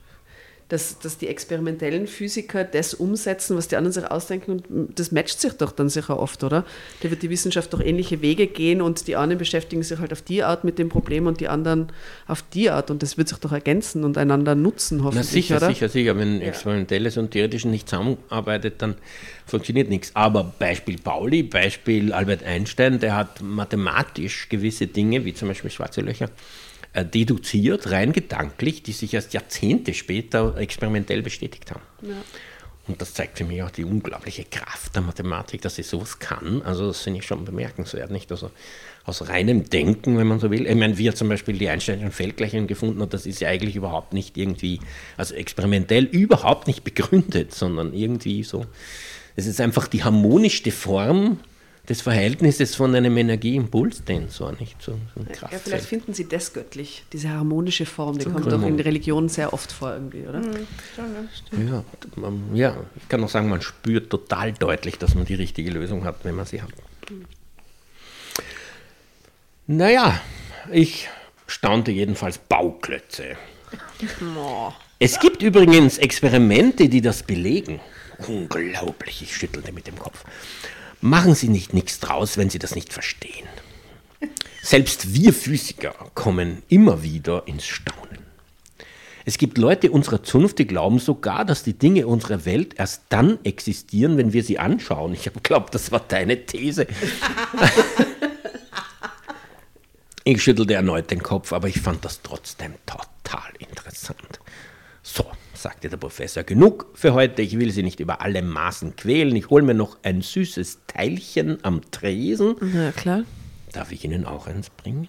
[0.68, 5.38] Dass, dass die experimentellen Physiker das umsetzen, was die anderen sich ausdenken und das matcht
[5.40, 6.64] sich doch dann sicher oft, oder?
[7.02, 10.22] Da wird die Wissenschaft doch ähnliche Wege gehen und die einen beschäftigen sich halt auf
[10.22, 11.92] die Art mit dem Problem und die anderen
[12.26, 15.56] auf die Art und das wird sich doch ergänzen und einander nutzen, Na hoffentlich, sicher,
[15.58, 15.68] oder?
[15.68, 16.16] sicher, sicher.
[16.16, 18.94] Wenn Experimentelles und Theoretisches nicht zusammenarbeitet, dann
[19.46, 20.12] funktioniert nichts.
[20.14, 26.00] Aber Beispiel Pauli, Beispiel Albert Einstein, der hat mathematisch gewisse Dinge, wie zum Beispiel schwarze
[26.00, 26.30] Löcher,
[26.94, 31.82] deduziert, rein gedanklich, die sich erst Jahrzehnte später experimentell bestätigt haben.
[32.86, 36.60] Und das zeigt für mich auch die unglaubliche Kraft der Mathematik, dass sie sowas kann.
[36.62, 38.30] Also das finde ich schon bemerkenswert, nicht?
[38.30, 38.50] Also
[39.04, 40.66] aus reinem Denken, wenn man so will.
[40.66, 43.76] Ich meine, wie er zum Beispiel die Einsteinischen Feldgleichungen gefunden hat, das ist ja eigentlich
[43.76, 44.80] überhaupt nicht irgendwie,
[45.16, 48.66] also experimentell überhaupt nicht begründet, sondern irgendwie so.
[49.34, 51.38] Es ist einfach die harmonischste Form
[51.88, 57.04] des Verhältnisses von einem Energieimpulstensor, nicht so, so ein Ja, vielleicht finden sie das göttlich,
[57.12, 60.40] diese harmonische Form, die kommt doch in der Religion sehr oft vor irgendwie, oder?
[60.96, 61.84] Ja,
[62.16, 66.04] man, ja, ich kann auch sagen, man spürt total deutlich, dass man die richtige Lösung
[66.04, 66.70] hat, wenn man sie hat.
[69.66, 70.20] Naja,
[70.72, 71.08] ich
[71.46, 73.36] staunte jedenfalls Bauklötze.
[74.98, 77.80] Es gibt übrigens Experimente, die das belegen.
[78.26, 80.24] Unglaublich, ich schüttelte mit dem Kopf.
[81.04, 83.46] Machen Sie nicht nichts draus, wenn Sie das nicht verstehen.
[84.62, 88.20] Selbst wir Physiker kommen immer wieder ins Staunen.
[89.26, 93.38] Es gibt Leute unserer Zunft, die glauben sogar, dass die Dinge unserer Welt erst dann
[93.44, 95.12] existieren, wenn wir sie anschauen.
[95.12, 96.86] Ich geglaubt, das war deine These.
[100.24, 103.93] ich schüttelte erneut den Kopf, aber ich fand das trotzdem total interessant.
[105.64, 107.40] Sagte der Professor, genug für heute.
[107.40, 109.34] Ich will Sie nicht über alle Maßen quälen.
[109.34, 112.56] Ich hole mir noch ein süßes Teilchen am Tresen.
[112.74, 113.22] Ja, klar.
[113.72, 115.08] Darf ich Ihnen auch eins bringen?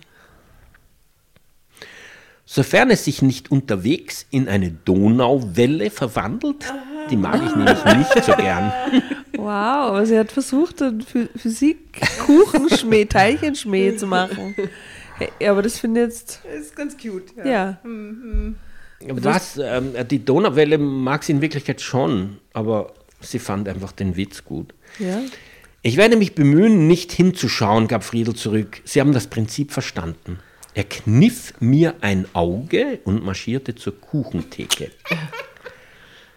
[2.46, 6.72] sofern es sich nicht unterwegs in eine Donauwelle verwandelt.
[7.10, 8.72] Die mag ich nämlich nicht so gern.
[9.38, 14.56] Wow, sie hat versucht, einen Physik Kuchenschmäh, Teilchenschmäh zu machen.
[15.42, 16.40] Ja, aber das finde ich jetzt.
[16.46, 17.36] Das ist ganz cute.
[17.36, 17.46] Ja.
[17.46, 17.78] ja.
[19.08, 19.60] Was?
[19.62, 24.74] Ähm, die Donauwelle mag sie in Wirklichkeit schon, aber sie fand einfach den Witz gut.
[25.00, 25.22] Ja.
[25.82, 28.82] Ich werde mich bemühen, nicht hinzuschauen, gab Friedel zurück.
[28.86, 30.40] Sie haben das Prinzip verstanden.
[30.74, 34.92] Er kniff mir ein Auge und marschierte zur Kuchentheke.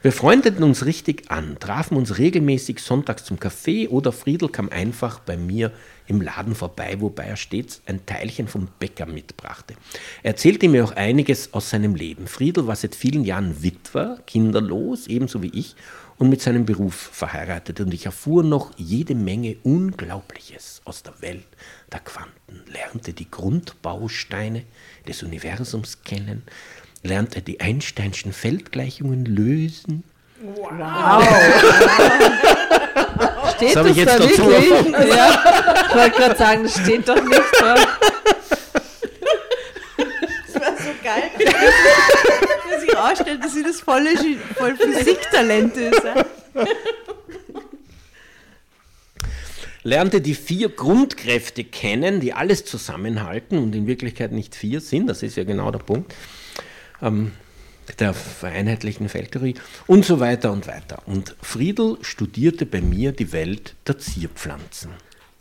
[0.01, 5.19] Wir freundeten uns richtig an, trafen uns regelmäßig sonntags zum Kaffee oder Friedel kam einfach
[5.19, 5.73] bei mir
[6.07, 9.75] im Laden vorbei, wobei er stets ein Teilchen vom Bäcker mitbrachte.
[10.23, 12.29] Er erzählte mir auch einiges aus seinem Leben.
[12.29, 15.75] Friedel war seit vielen Jahren Witwer, kinderlos, ebenso wie ich,
[16.17, 17.81] und mit seinem Beruf verheiratet.
[17.81, 21.47] Und ich erfuhr noch jede Menge Unglaubliches aus der Welt
[21.93, 24.63] der Quanten, lernte die Grundbausteine
[25.09, 26.45] des Universums kennen,
[27.03, 30.05] lernte die Einsteinschen Feldgleichungen lösen.
[30.41, 31.25] Wow!
[33.59, 34.47] steht das, das jetzt da dazu?
[34.47, 35.09] wirklich?
[35.09, 37.75] ja, ich wollte gerade sagen, das steht doch nicht da.
[40.47, 41.31] Das war so geil.
[42.71, 44.11] Dass sich ausstellt, dass sie das volle,
[44.57, 46.03] voll Physiktalent ist.
[49.83, 55.23] lernte die vier Grundkräfte kennen, die alles zusammenhalten und in Wirklichkeit nicht vier sind, das
[55.23, 56.15] ist ja genau der Punkt
[57.03, 57.33] ähm,
[57.99, 59.55] der vereinheitlichen Feldtheorie
[59.87, 61.03] und so weiter und weiter.
[61.07, 64.91] Und Friedel studierte bei mir die Welt der Zierpflanzen.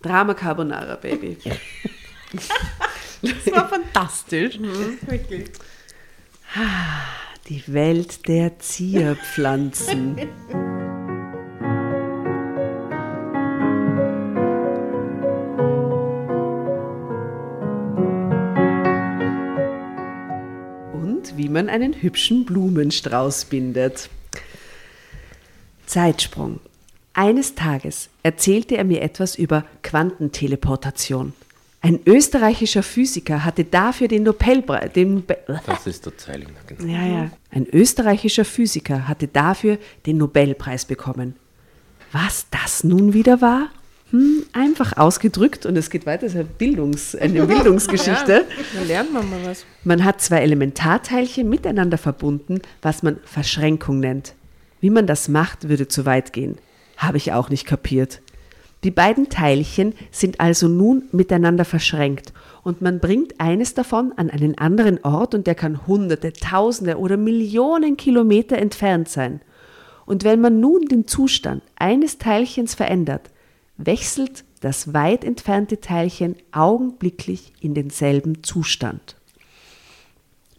[0.01, 1.37] Drama Carbonara, Baby.
[3.21, 4.59] das war fantastisch.
[4.59, 4.97] Mhm.
[5.01, 5.49] Wirklich.
[7.49, 10.17] Die Welt der Zierpflanzen.
[21.37, 24.09] wie man einen hübschen Blumenstrauß bindet.
[25.85, 26.59] Zeitsprung.
[27.13, 31.33] Eines Tages erzählte er mir etwas über Quantenteleportation.
[31.81, 34.91] Ein österreichischer Physiker hatte dafür den Nobelpreis.
[34.93, 35.23] Den
[35.65, 36.91] das ist der Zeilinger, genau.
[36.91, 37.31] Ja, ja.
[37.49, 41.35] Ein österreichischer Physiker hatte dafür den Nobelpreis bekommen.
[42.11, 43.69] Was das nun wieder war?
[44.11, 48.31] Hm, einfach ausgedrückt und es geht weiter, es ist eine, Bildungs-, eine Bildungsgeschichte.
[48.31, 49.65] ja, dann lernt man mal was.
[49.83, 54.33] Man hat zwei Elementarteilchen miteinander verbunden, was man Verschränkung nennt.
[54.79, 56.57] Wie man das macht, würde zu weit gehen.
[56.95, 58.21] Habe ich auch nicht kapiert.
[58.83, 62.31] Die beiden Teilchen sind also nun miteinander verschränkt
[62.63, 67.17] und man bringt eines davon an einen anderen Ort und der kann hunderte, tausende oder
[67.17, 69.41] Millionen Kilometer entfernt sein.
[70.05, 73.31] Und wenn man nun den Zustand eines Teilchens verändert,
[73.77, 79.15] wechselt das weit entfernte Teilchen augenblicklich in denselben Zustand.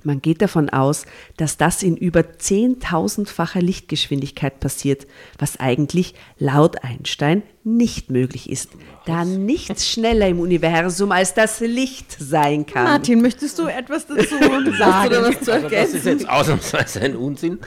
[0.04, 1.06] Man geht davon aus,
[1.36, 5.06] dass das in über 10.000-facher Lichtgeschwindigkeit passiert,
[5.38, 7.42] was eigentlich laut Einstein
[7.76, 8.70] nicht möglich ist,
[9.06, 12.84] da nichts schneller im Universum als das Licht sein kann.
[12.84, 14.36] Martin, möchtest du etwas dazu
[14.78, 15.74] sagen oder was zu ergänzen?
[15.74, 17.58] Also das ist jetzt ausnahmsweise ein Unsinn.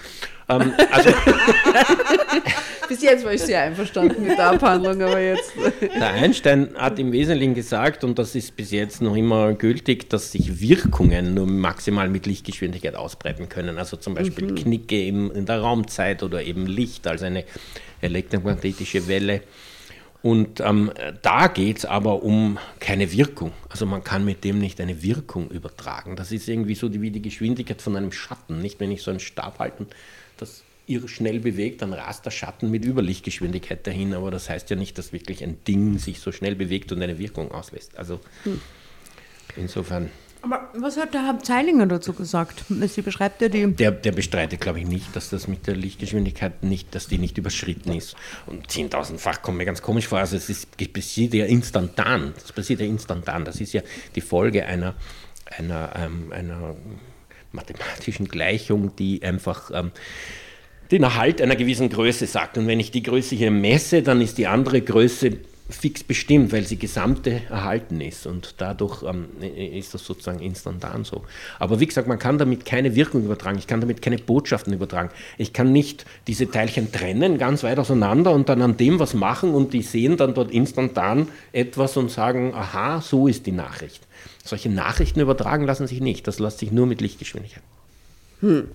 [0.49, 1.09] Ähm, also
[2.91, 5.53] Bis jetzt war ich sehr einverstanden mit der Abhandlung, aber jetzt.
[5.81, 10.33] Der Einstein hat im Wesentlichen gesagt, und das ist bis jetzt noch immer gültig, dass
[10.33, 13.77] sich Wirkungen nur maximal mit Lichtgeschwindigkeit ausbreiten können.
[13.77, 14.55] Also zum Beispiel mhm.
[14.55, 17.45] Knicke im, in der Raumzeit oder eben Licht als eine
[18.01, 19.39] elektromagnetische Welle.
[20.23, 20.91] Und ähm,
[21.23, 23.53] da geht es aber um keine Wirkung.
[23.69, 26.15] Also man kann mit dem nicht eine Wirkung übertragen.
[26.15, 28.59] Das ist irgendwie so wie die Geschwindigkeit von einem Schatten.
[28.61, 29.87] Nicht, wenn ich so einen Stab halten,
[30.37, 34.13] das irre schnell bewegt, dann rast der Schatten mit Überlichtgeschwindigkeit dahin.
[34.13, 37.17] Aber das heißt ja nicht, dass wirklich ein Ding sich so schnell bewegt und eine
[37.17, 37.97] Wirkung auslässt.
[37.97, 38.61] Also hm.
[39.55, 40.11] insofern.
[40.43, 42.63] Aber was hat der Herr Zeilinger dazu gesagt?
[42.67, 43.67] Sie beschreibt ja die.
[43.75, 47.37] Der, der bestreitet, glaube ich, nicht, dass das mit der Lichtgeschwindigkeit nicht, dass die nicht
[47.37, 48.15] überschritten ist.
[48.47, 50.17] Und 10.000-fach kommt mir ganz komisch vor.
[50.17, 52.33] Also es ist, passiert ja instantan.
[52.41, 53.45] Das passiert ja instantan.
[53.45, 53.81] Das ist ja
[54.15, 54.95] die Folge einer,
[55.57, 56.75] einer, ähm, einer
[57.51, 59.91] mathematischen Gleichung, die einfach ähm,
[60.89, 62.57] den Erhalt einer gewissen Größe sagt.
[62.57, 65.37] Und wenn ich die Größe hier messe, dann ist die andere Größe
[65.71, 71.23] fix bestimmt, weil sie gesamte erhalten ist und dadurch ähm, ist das sozusagen instantan so.
[71.59, 75.09] Aber wie gesagt, man kann damit keine Wirkung übertragen, ich kann damit keine Botschaften übertragen.
[75.37, 79.53] Ich kann nicht diese Teilchen trennen, ganz weit auseinander und dann an dem was machen
[79.53, 84.01] und die sehen dann dort instantan etwas und sagen, aha, so ist die Nachricht.
[84.43, 87.63] Solche Nachrichten übertragen lassen sich nicht, das lässt sich nur mit Lichtgeschwindigkeit.
[88.41, 88.67] Hm.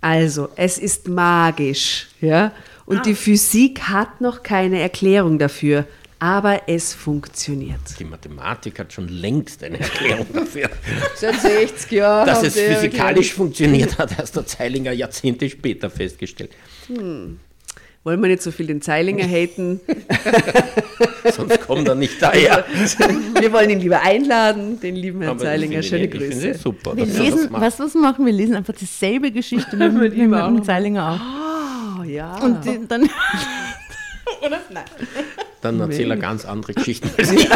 [0.00, 2.52] Also, es ist magisch, ja?
[2.84, 3.02] Und ah.
[3.02, 5.86] die Physik hat noch keine Erklärung dafür.
[6.18, 7.80] Aber es funktioniert.
[7.98, 10.70] Die Mathematik hat schon längst eine Erklärung dafür.
[11.14, 12.26] Seit 60 Jahren.
[12.26, 16.52] Dass es physikalisch funktioniert, hat erst der Zeilinger Jahrzehnte später festgestellt.
[16.88, 19.80] Wollen wir nicht so viel den Zeilinger haten?
[21.32, 22.64] Sonst kommt er nicht daher.
[23.40, 25.82] Wir wollen ihn lieber einladen, den lieben Herrn Aber ich Zeilinger.
[25.82, 26.50] Schöne ich finde Grüße.
[26.50, 26.96] es super.
[26.96, 28.32] Wir lesen, was, was machen wir?
[28.32, 32.00] lesen einfach dieselbe Geschichte mit, mit, mit, dem Zeilinger auch.
[32.00, 32.36] Oh, ja.
[32.38, 33.10] Und die, dann.
[34.40, 34.60] Oder?
[34.70, 34.84] Nein.
[35.66, 37.48] Dann erzählt er ganz andere Geschichten als ich.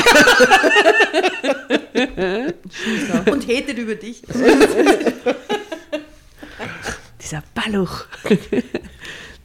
[3.31, 4.23] Und hatet über dich.
[7.23, 8.05] Dieser Balluch.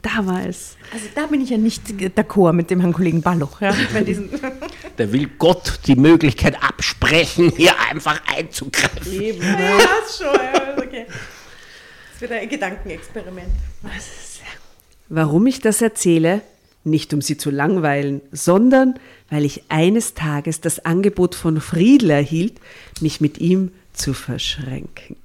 [0.02, 0.78] Damals.
[0.94, 1.84] Also da bin ich ja nicht
[2.16, 3.62] d'accord mit dem Herrn Kollegen Balluch.
[3.62, 3.76] Ja,
[4.98, 9.14] Der will Gott die Möglichkeit absprechen, hier einfach einzugreifen.
[9.14, 10.28] ja, ist schon.
[10.34, 11.06] Ja, okay.
[12.12, 13.50] Das wird ein Gedankenexperiment.
[15.10, 16.42] Warum ich das erzähle?
[16.86, 22.54] Nicht um Sie zu langweilen, sondern weil ich eines Tages das Angebot von Friedl erhielt,
[23.02, 25.18] mich mit ihm zu verschränken.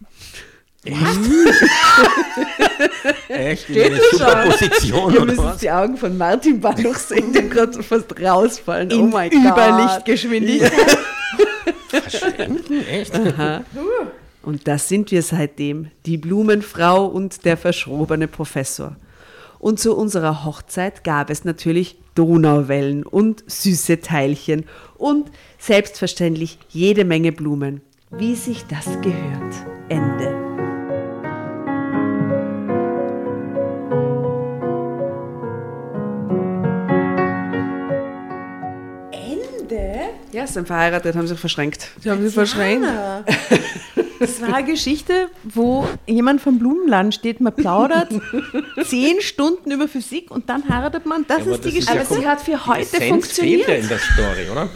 [3.29, 3.69] Echt?
[3.69, 8.19] In eine super Position Ihr müsst die Augen von Martin Balluch sehen, der gerade fast
[8.19, 8.91] rausfallen.
[8.93, 9.45] oh In mein Gott.
[9.45, 10.99] Überlichtgeschwindigkeit.
[11.89, 12.87] Verschwenden?
[12.87, 13.13] Echt?
[14.43, 18.97] Und das sind wir seitdem, die Blumenfrau und der verschrobene Professor.
[19.61, 24.65] Und zu unserer Hochzeit gab es natürlich Donauwellen und süße Teilchen
[24.97, 27.83] und selbstverständlich jede Menge Blumen.
[28.11, 29.55] Wie sich das gehört.
[29.91, 30.35] Ende.
[39.13, 40.11] Ende?
[40.33, 41.91] Ja, sind verheiratet, haben sich verschränkt.
[42.03, 42.89] Die haben sie verschränkt.
[44.21, 48.11] Das war eine Geschichte, wo jemand vom Blumenladen steht, man plaudert
[48.85, 51.25] zehn Stunden über Physik und dann heiratet man.
[51.27, 51.95] Das aber ist die das ist Geschichte.
[51.95, 53.65] ja Aber sie hat für Die heute Essenz funktioniert.
[53.65, 54.69] fehlt ja in der Story, oder?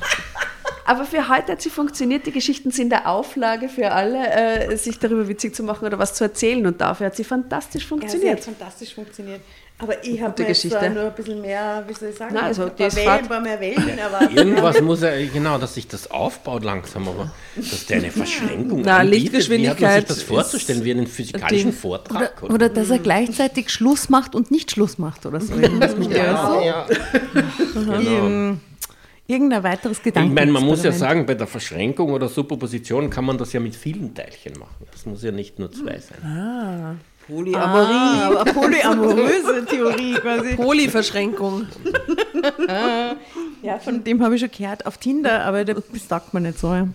[0.87, 2.27] Aber für heute hat sie funktioniert.
[2.27, 4.29] Die Geschichten sind der Auflage für alle,
[4.71, 6.67] äh, sich darüber witzig zu machen oder was zu erzählen.
[6.67, 8.45] Und dafür hat sie fantastisch Ja, sie hat funktioniert.
[8.45, 9.41] fantastisch funktioniert.
[9.77, 10.89] Aber ich habe mir Geschichte.
[10.89, 13.29] nur ein bisschen mehr, wie soll ich sagen, Nein, also ein die paar, Wellen, ein
[13.29, 14.37] paar mehr Wellen erwartet.
[14.37, 18.99] Irgendwas muss er, genau, dass sich das aufbaut langsam, aber dass der eine Verschränkung Na,
[18.99, 21.81] anbietet, Lichtgeschwindigkeit Wie hat man sich das vorzustellen, wie einen physikalischen Ding.
[21.81, 22.41] Vortrag?
[22.45, 25.57] Oder, oder dass er gleichzeitig Schluss macht und nicht Schluss macht oder so.
[25.57, 26.87] Der- ja, ja.
[27.75, 28.57] genau.
[29.27, 30.35] Irgend- Irgendein weiteres Ich Gedanken.
[30.35, 33.75] meine, man muss ja sagen, bei der Verschränkung oder Superposition kann man das ja mit
[33.75, 34.87] vielen Teilchen machen.
[34.93, 36.99] Das muss ja nicht nur zwei sein.
[37.27, 38.37] Polyamorie.
[38.39, 40.57] Ah, polyamoröse Theorie quasi.
[40.57, 41.67] Polyverschränkung.
[43.63, 46.75] Ja, von dem habe ich schon gehört auf Tinder, aber das sagt man nicht so.
[46.75, 46.87] Ja.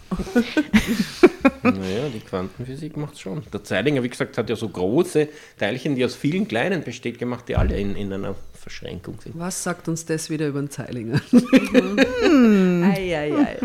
[1.64, 3.44] Naja, die Quantenphysik macht schon.
[3.52, 5.28] Der Zeilinger, wie gesagt, hat ja so große
[5.58, 9.38] Teilchen, die aus vielen kleinen besteht, gemacht, die alle in, in einer Verschränkung sind.
[9.38, 11.22] Was sagt uns das wieder über den Zeilinger?
[12.22, 12.84] Mhm.
[12.84, 13.58] ei, ei, ei.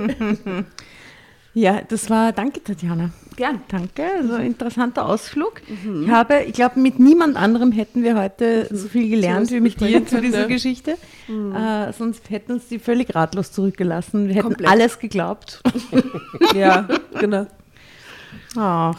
[1.54, 3.10] Ja, das war, danke Tatjana.
[3.36, 3.62] Gern.
[3.68, 5.60] Danke, also interessanter Ausflug.
[5.68, 9.80] Ich habe, ich glaube, mit niemand anderem hätten wir heute so viel gelernt wie mit
[9.80, 10.96] dir zu dieser Geschichte.
[11.28, 14.28] Äh, sonst hätten uns die völlig ratlos zurückgelassen.
[14.28, 14.70] Wir hätten Komplett.
[14.70, 15.60] alles geglaubt.
[16.54, 16.86] Ja,
[17.18, 17.46] genau.
[18.56, 18.96] Ach.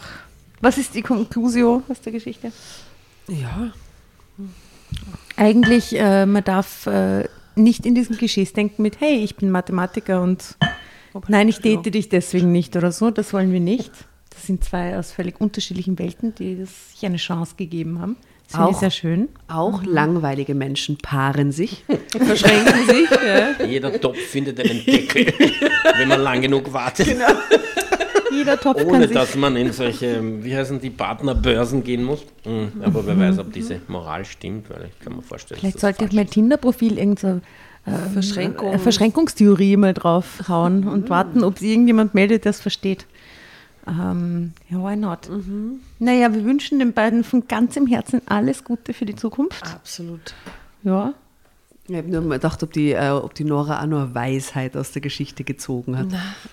[0.60, 2.52] Was ist die Konklusion aus der Geschichte?
[3.28, 3.72] Ja,
[5.36, 10.22] Eigentlich, äh, man darf äh, nicht in diesen Klischees denken mit, hey, ich bin Mathematiker
[10.22, 10.56] und
[11.28, 13.10] nein, ich date dich deswegen nicht oder so.
[13.10, 13.92] Das wollen wir nicht.
[14.30, 18.16] Das sind zwei aus völlig unterschiedlichen Welten, die sich eine Chance gegeben haben.
[18.46, 18.80] Das finde ich Auch.
[18.80, 19.28] sehr schön.
[19.48, 21.84] Auch langweilige Menschen paaren sich.
[22.16, 23.10] verschränken sich.
[23.10, 23.64] Ja.
[23.64, 25.26] Jeder Topf findet einen Deckel,
[25.96, 27.16] wenn man lang genug wartet.
[28.30, 32.24] Jeder Topf Ohne kann sich dass man in solche, wie heißen die, Partnerbörsen gehen muss.
[32.44, 35.80] Hm, Aber wer weiß, ob diese Moral stimmt, weil ich kann mir vorstellen, Vielleicht dass
[35.80, 37.40] sollte das ich mein Tinder-Profil irgendeine
[38.12, 38.72] Verschränkung.
[38.72, 43.06] äh, Verschränkungstheorie mal draufhauen und warten, ob sich irgendjemand meldet, der es versteht.
[43.86, 45.30] Ähm, ja, why not?
[46.00, 49.64] Naja, wir wünschen den beiden von ganzem Herzen alles Gute für die Zukunft.
[49.64, 50.34] Absolut.
[50.82, 51.14] Ja.
[51.88, 54.76] Ich habe nur mal gedacht, ob die, äh, ob die Nora auch nur eine Weisheit
[54.76, 56.08] aus der Geschichte gezogen hat.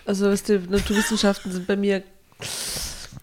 [0.06, 2.04] Also, weißt du, Naturwissenschaften sind bei mir.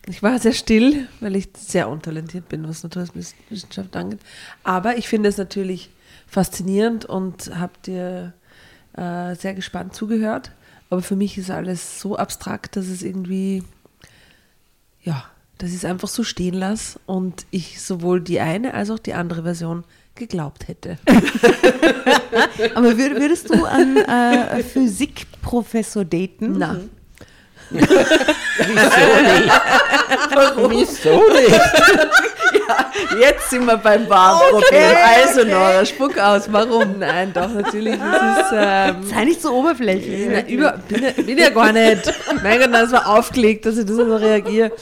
[0.09, 4.19] Ich war sehr still, weil ich sehr untalentiert bin, was Naturwissenschaft angeht.
[4.65, 5.91] Aber ich finde es natürlich
[6.31, 8.33] faszinierend und habe dir
[8.97, 10.53] äh, sehr gespannt zugehört.
[10.89, 13.63] Aber für mich ist alles so abstrakt, dass es irgendwie,
[15.03, 15.25] ja,
[15.59, 19.15] dass ich es einfach so stehen lasse und ich sowohl die eine als auch die
[19.15, 20.99] andere Version geglaubt hätte.
[22.75, 26.59] Aber würd, würdest du einen äh, Physikprofessor daten?
[26.59, 26.81] Na.
[27.71, 27.95] Wieso
[29.23, 29.53] nicht?
[30.35, 30.71] Warum?
[30.71, 31.61] Wieso nicht?
[33.19, 34.97] Jetzt sind wir beim Warenproblem.
[35.25, 36.53] Also Nora, spuck aus.
[36.53, 36.99] Warum?
[36.99, 37.95] Nein, doch, natürlich.
[37.95, 40.29] Es ist, ähm, Sei nicht so oberflächlich.
[40.31, 42.13] Na, über, bin, ja, bin ja gar nicht.
[42.43, 44.73] Mein Gott, das war aufgelegt, dass ich das so reagiere.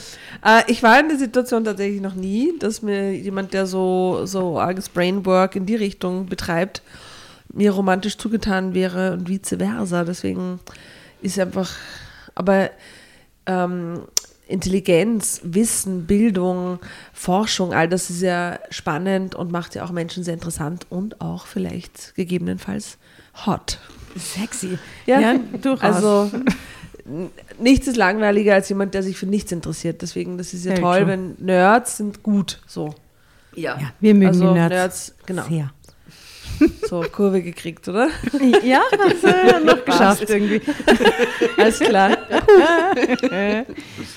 [0.44, 4.58] Äh, ich war in der Situation tatsächlich noch nie, dass mir jemand, der so, so
[4.58, 6.82] arges Brainwork in die Richtung betreibt,
[7.52, 10.04] mir romantisch zugetan wäre und vice versa.
[10.04, 10.60] Deswegen
[11.22, 11.70] ist einfach,
[12.38, 12.70] aber
[13.46, 14.02] ähm,
[14.46, 16.78] Intelligenz, Wissen, Bildung,
[17.12, 21.46] Forschung, all das ist ja spannend und macht ja auch Menschen sehr interessant und auch
[21.46, 22.96] vielleicht gegebenenfalls
[23.44, 23.78] hot.
[24.16, 24.78] Sexy.
[25.06, 25.96] Ja, durchaus.
[25.96, 26.30] Also
[27.58, 30.00] nichts ist langweiliger als jemand, der sich für nichts interessiert.
[30.02, 31.06] Deswegen, das ist ja Very toll, true.
[31.08, 32.60] wenn Nerds sind gut.
[32.66, 32.94] So.
[33.54, 33.78] ja.
[33.78, 35.42] ja, wir mögen Also die Nerds, Nerds, genau.
[35.48, 35.70] sehr.
[36.88, 38.08] So, Kurve gekriegt, oder?
[38.62, 40.60] Ja, hast du noch geschafft irgendwie.
[41.56, 42.16] Alles klar.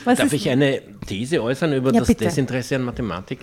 [0.03, 2.25] Was Darf ist, ich eine These äußern über Ja, das bitte.
[2.25, 3.39] Desinteresse an Mathematik?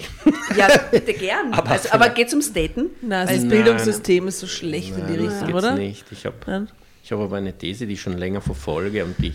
[0.57, 1.53] ja, bitte gern.
[1.53, 2.91] Aber also, aber geht ums Daten?
[3.03, 3.49] Na, das Nein.
[3.49, 5.75] Bildungssystem ist so schlecht in die Nein, das Richtung, geht's oder?
[5.75, 6.05] nicht.
[6.11, 6.69] Ich habe Nein?
[7.05, 9.05] ich hab aber eine These, die ich schon länger verfolge.
[9.05, 9.33] Und die,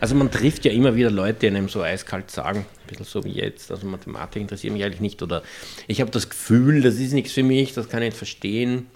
[0.00, 3.24] also man trifft ja immer wieder Leute, die einem so eiskalt sagen, ein bisschen so
[3.24, 5.22] wie jetzt, also Mathematik interessiert mich eigentlich nicht.
[5.22, 5.42] Oder
[5.86, 8.86] ich habe das Gefühl, das ist nichts für mich, das kann ich nicht verstehen.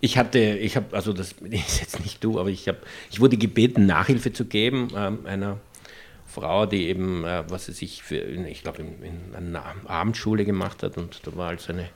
[0.00, 2.78] Ich hatte, ich habe, also das ist jetzt nicht du, aber ich habe,
[3.10, 5.58] ich wurde gebeten, Nachhilfe zu geben ähm, einer
[6.26, 10.82] Frau, die eben, äh, was sie sich für, ich glaube, in, in einer Abendschule gemacht
[10.82, 11.88] hat und da war also eine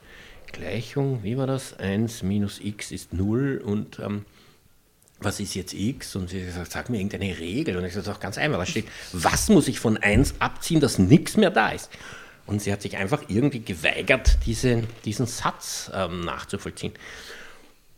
[0.52, 1.78] Gleichung, wie war das?
[1.78, 4.24] 1 minus x ist 0 und ähm,
[5.20, 6.16] was ist jetzt x?
[6.16, 7.76] Und sie gesagt, sag mir irgendeine Regel.
[7.76, 8.58] Und ich sage, auch ganz einfach.
[8.58, 11.90] Da steht, was muss ich von 1 abziehen, dass nichts mehr da ist?
[12.46, 16.94] Und sie hat sich einfach irgendwie geweigert, diese, diesen Satz ähm, nachzuvollziehen.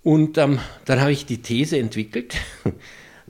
[0.03, 2.37] Und ähm, dann habe ich die These entwickelt,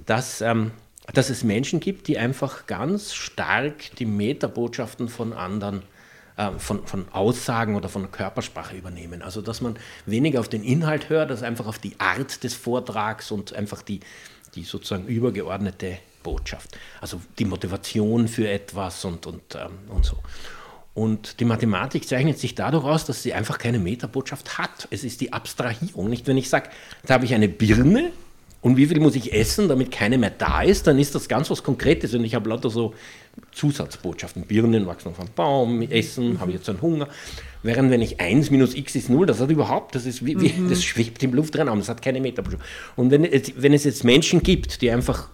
[0.07, 0.70] dass, ähm,
[1.12, 5.99] dass es Menschen gibt, die einfach ganz stark die Metabotschaften von anderen, äh,
[6.59, 9.22] von, von Aussagen oder von Körpersprache übernehmen.
[9.22, 9.76] Also dass man
[10.07, 14.01] weniger auf den Inhalt hört, als einfach auf die Art des Vortrags und einfach die,
[14.55, 16.78] die sozusagen übergeordnete Botschaft.
[17.01, 20.16] Also die Motivation für etwas und, und, ähm, und so.
[20.93, 24.88] Und die Mathematik zeichnet sich dadurch aus, dass sie einfach keine Metabotschaft hat.
[24.91, 26.11] Es ist die Abstrahierung.
[26.11, 26.68] Nicht, wenn ich sage,
[27.07, 28.11] da habe ich eine Birne
[28.63, 31.51] und wie viel muss ich essen, damit keine mehr da ist, dann ist das ganz
[31.51, 32.95] was Konkretes und ich habe lauter so
[33.53, 34.43] Zusatzbotschaften.
[34.43, 37.09] Birnen wachsen auf einem Baum, Essen, habe ich jetzt einen Hunger.
[37.63, 40.53] Während wenn ich 1 minus x ist 0, das hat überhaupt, das ist wie, wie
[40.69, 42.63] das schwebt im Luftraum, das hat keine Metabotschaft.
[42.97, 45.29] Und wenn es, wenn es jetzt Menschen gibt, die einfach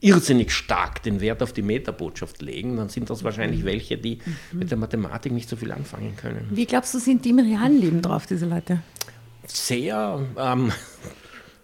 [0.00, 4.18] irrsinnig stark den Wert auf die Metabotschaft legen, dann sind das wahrscheinlich welche, die
[4.50, 6.48] mit der Mathematik nicht so viel anfangen können.
[6.50, 8.80] wie glaubst du, sind die im realen Leben drauf, diese Leute?
[9.46, 10.72] Sehr ähm,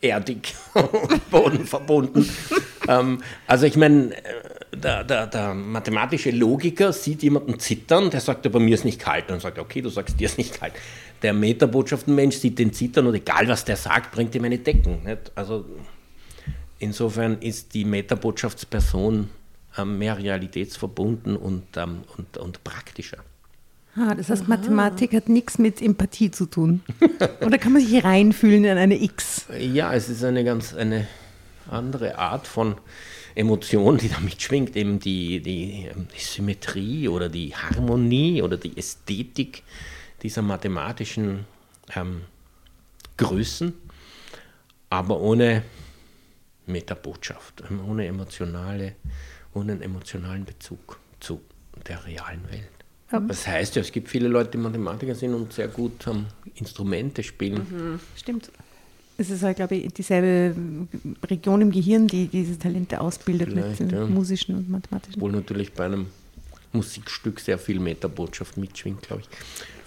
[0.00, 2.28] erdig und Boden verbunden.
[2.88, 4.22] ähm, also ich meine, äh,
[4.76, 9.24] der, der, der mathematische Logiker sieht jemanden zittern, der sagt, aber mir ist nicht kalt.
[9.28, 10.74] Dann sagt okay, du sagst, dir ist nicht kalt.
[11.22, 15.02] Der Metabotschaftenmensch sieht den zittern und egal was der sagt, bringt ihm eine Deckung.
[15.04, 15.32] Nicht?
[15.34, 15.64] Also
[16.78, 19.28] insofern ist die Metabotschaftsperson
[19.76, 23.18] ähm, mehr realitätsverbunden und, ähm, und, und praktischer.
[23.98, 26.82] Ah, das heißt, Mathematik hat nichts mit Empathie zu tun.
[27.44, 29.46] Oder kann man sich reinfühlen in eine X?
[29.58, 31.08] Ja, es ist eine ganz eine
[31.68, 32.76] andere Art von
[33.34, 38.76] Emotion, die da mitschwingt, eben die, die, ähm, die Symmetrie oder die Harmonie oder die
[38.76, 39.62] Ästhetik
[40.22, 41.46] dieser mathematischen
[41.94, 42.22] ähm,
[43.16, 43.74] Größen,
[44.90, 45.62] aber ohne
[46.66, 48.94] Metabotschaft, ähm, ohne emotionale,
[49.54, 51.40] ohne einen emotionalen Bezug zu
[51.86, 52.77] der realen Welt.
[53.10, 57.22] Das heißt ja, es gibt viele Leute, die Mathematiker sind und sehr gut ähm, Instrumente
[57.22, 58.00] spielen.
[58.16, 58.50] Stimmt.
[59.16, 60.54] Es ist halt, glaube ich, dieselbe
[61.24, 64.06] Region im Gehirn, die diese Talente ausbildet mit Vielleicht, den ja.
[64.06, 65.20] musischen und mathematischen.
[65.20, 66.06] Obwohl natürlich bei einem
[66.72, 69.28] Musikstück sehr viel Metabotschaft mitschwingt, glaube ich.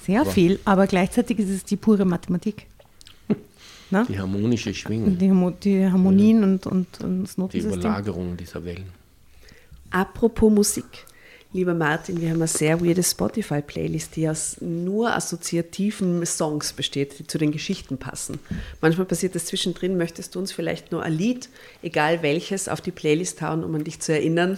[0.05, 2.65] Sehr viel, aber gleichzeitig ist es die pure Mathematik.
[3.91, 4.03] Na?
[4.03, 7.79] Die harmonische Schwingung, Die, Harmo die Harmonien und, und, und das die Notensystem.
[7.79, 8.89] Überlagerung dieser Wellen.
[9.91, 11.05] Apropos Musik.
[11.53, 17.27] Lieber Martin, wir haben eine sehr weirde Spotify-Playlist, die aus nur assoziativen Songs besteht, die
[17.27, 18.39] zu den Geschichten passen.
[18.79, 19.97] Manchmal passiert das zwischendrin.
[19.97, 21.49] Möchtest du uns vielleicht nur ein Lied,
[21.83, 24.57] egal welches, auf die Playlist hauen, um an dich zu erinnern?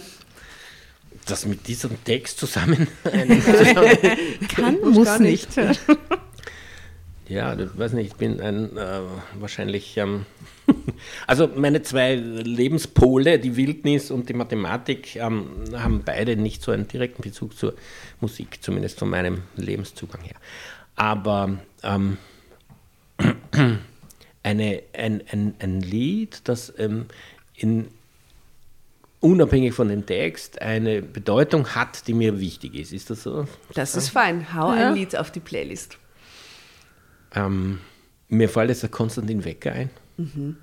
[1.26, 2.86] Das mit diesem Text zusammen.
[4.54, 5.56] Kann, Muss nicht.
[5.56, 5.80] nicht.
[7.28, 9.00] ja, ich weiß nicht, ich bin ein äh,
[9.40, 9.96] wahrscheinlich.
[9.96, 10.26] Ähm,
[11.26, 16.88] also meine zwei Lebenspole, die Wildnis und die Mathematik, ähm, haben beide nicht so einen
[16.88, 17.74] direkten Bezug zur
[18.20, 20.36] Musik, zumindest von meinem Lebenszugang her.
[20.96, 22.18] Aber ähm,
[24.42, 27.06] eine, ein, ein, ein Lied, das ähm,
[27.56, 27.88] in
[29.20, 32.92] unabhängig von dem Text eine Bedeutung hat, die mir wichtig ist.
[32.92, 33.48] Ist das so?
[33.72, 34.52] Das ist fein.
[34.54, 34.88] Hau Ja.
[34.88, 35.96] ein Lied auf die Playlist.
[37.34, 37.80] Ähm,
[38.28, 39.90] mir fällt jetzt der Konstantin Wecker ein.
[40.18, 40.56] Mhm.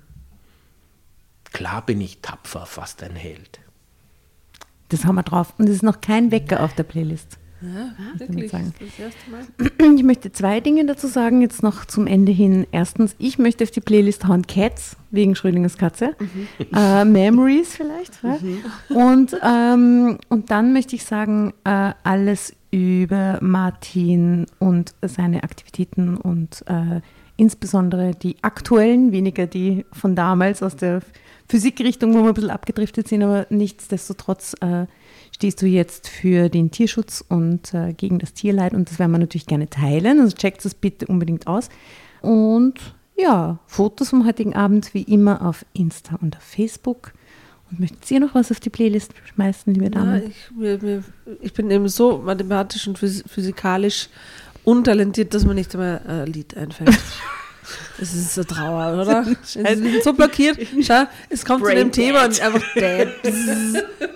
[1.52, 3.60] Klar bin ich tapfer, fast ein Held.
[4.88, 5.54] Das haben wir drauf.
[5.58, 7.38] Und es ist noch kein Wecker auf der Playlist.
[7.62, 8.50] Ja, wirklich.
[8.50, 8.74] sagen.
[8.78, 9.96] Das, erste Mal.
[9.96, 12.66] Ich möchte zwei Dinge dazu sagen, jetzt noch zum Ende hin.
[12.72, 16.16] Erstens, ich möchte auf die Playlist hauen Cats, wegen Schrödingers Katze.
[16.74, 18.22] Äh, Memories vielleicht.
[18.22, 18.38] Ja?
[18.88, 26.64] Und, ähm, und dann möchte ich sagen, äh, alles über Martin und seine Aktivitäten und
[26.66, 27.00] äh,
[27.36, 31.02] insbesondere die aktuellen, weniger die von damals aus der
[31.48, 34.86] Physikrichtung, wo wir ein bisschen abgedriftet sind, aber nichtsdestotrotz äh,
[35.34, 39.18] stehst du jetzt für den Tierschutz und äh, gegen das Tierleid und das werden wir
[39.18, 40.20] natürlich gerne teilen.
[40.20, 41.68] Also checkt es bitte unbedingt aus.
[42.20, 42.74] Und
[43.16, 47.12] ja, Fotos vom heutigen Abend wie immer auf Insta und auf Facebook.
[47.70, 50.22] Und möchtet ihr noch was auf die Playlist schmeißen, liebe Ja, Damen?
[50.28, 50.50] ich,
[51.40, 54.08] ich bin eben so mathematisch und phys physikalisch
[54.64, 56.96] untalentiert, dass mir nicht einmal ein Lied einfällt.
[57.98, 59.26] Das ist so Trauer, oder?
[59.44, 60.58] Ich bin so blockiert.
[60.82, 63.08] Schau, es kommt zu Brain dem Thema und einfach dead.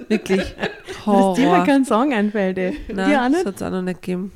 [0.09, 0.41] Wirklich.
[0.41, 0.55] Dass
[1.05, 1.65] dir mal Horror.
[1.65, 2.73] kein Song einfällt, ey.
[2.89, 3.47] dir auch Nein, das nicht?
[3.47, 4.33] hat es auch noch nicht gegeben.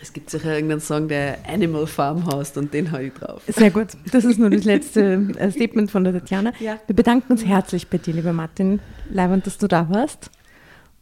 [0.00, 3.40] Es gibt sicher irgendeinen Song, der Animal Farm heißt und den hau ich drauf.
[3.48, 3.88] Sehr gut.
[4.12, 6.52] Das ist nur das letzte äh, Statement von der Tatjana.
[6.60, 6.78] Ja.
[6.86, 8.80] Wir bedanken uns herzlich bei dir, lieber Martin.
[9.10, 10.30] Leibend, dass du da warst.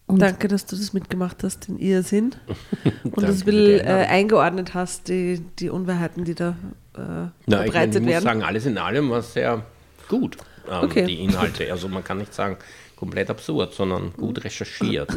[0.07, 2.35] Und Danke, dass du das mitgemacht hast in ihr Sinn
[3.05, 6.55] und das ein bisschen äh, eingeordnet hast, die, die Unwahrheiten, die da
[6.97, 8.25] äh, Na, ich, meine, verbreitet ich muss werden.
[8.25, 9.65] sagen, alles in allem war sehr
[10.09, 10.37] gut.
[10.37, 10.43] Ähm,
[10.85, 11.07] Okay.
[11.07, 11.71] Die Inhalte.
[11.73, 12.57] Also man kann nicht sagen
[12.97, 15.11] komplett absurd, sondern gut recherchiert.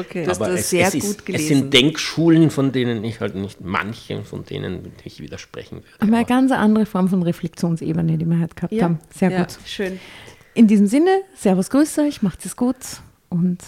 [0.00, 0.26] Okay.
[0.26, 1.48] hast Aber das es, sehr es, ist, gut es gelesen.
[1.48, 5.86] sind Denkschulen, von denen ich halt nicht, manchen von denen ich widersprechen würde.
[6.00, 8.84] Haben wir eine Aber ganz andere Form von Reflexionsebene, die wir heute gehabt Ja.
[8.84, 8.98] haben.
[9.14, 9.38] Sehr Ja.
[9.44, 9.56] gut.
[9.64, 9.98] Schön.
[10.54, 12.76] In diesem Sinne, Servus, grüß euch, macht's es gut
[13.30, 13.58] und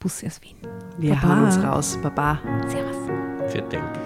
[0.00, 0.56] Bussi aus Wien.
[0.98, 1.28] Wir Baba.
[1.28, 1.98] hauen uns raus.
[2.02, 2.40] Baba.
[2.68, 2.96] Servus.
[3.52, 4.05] für Denk.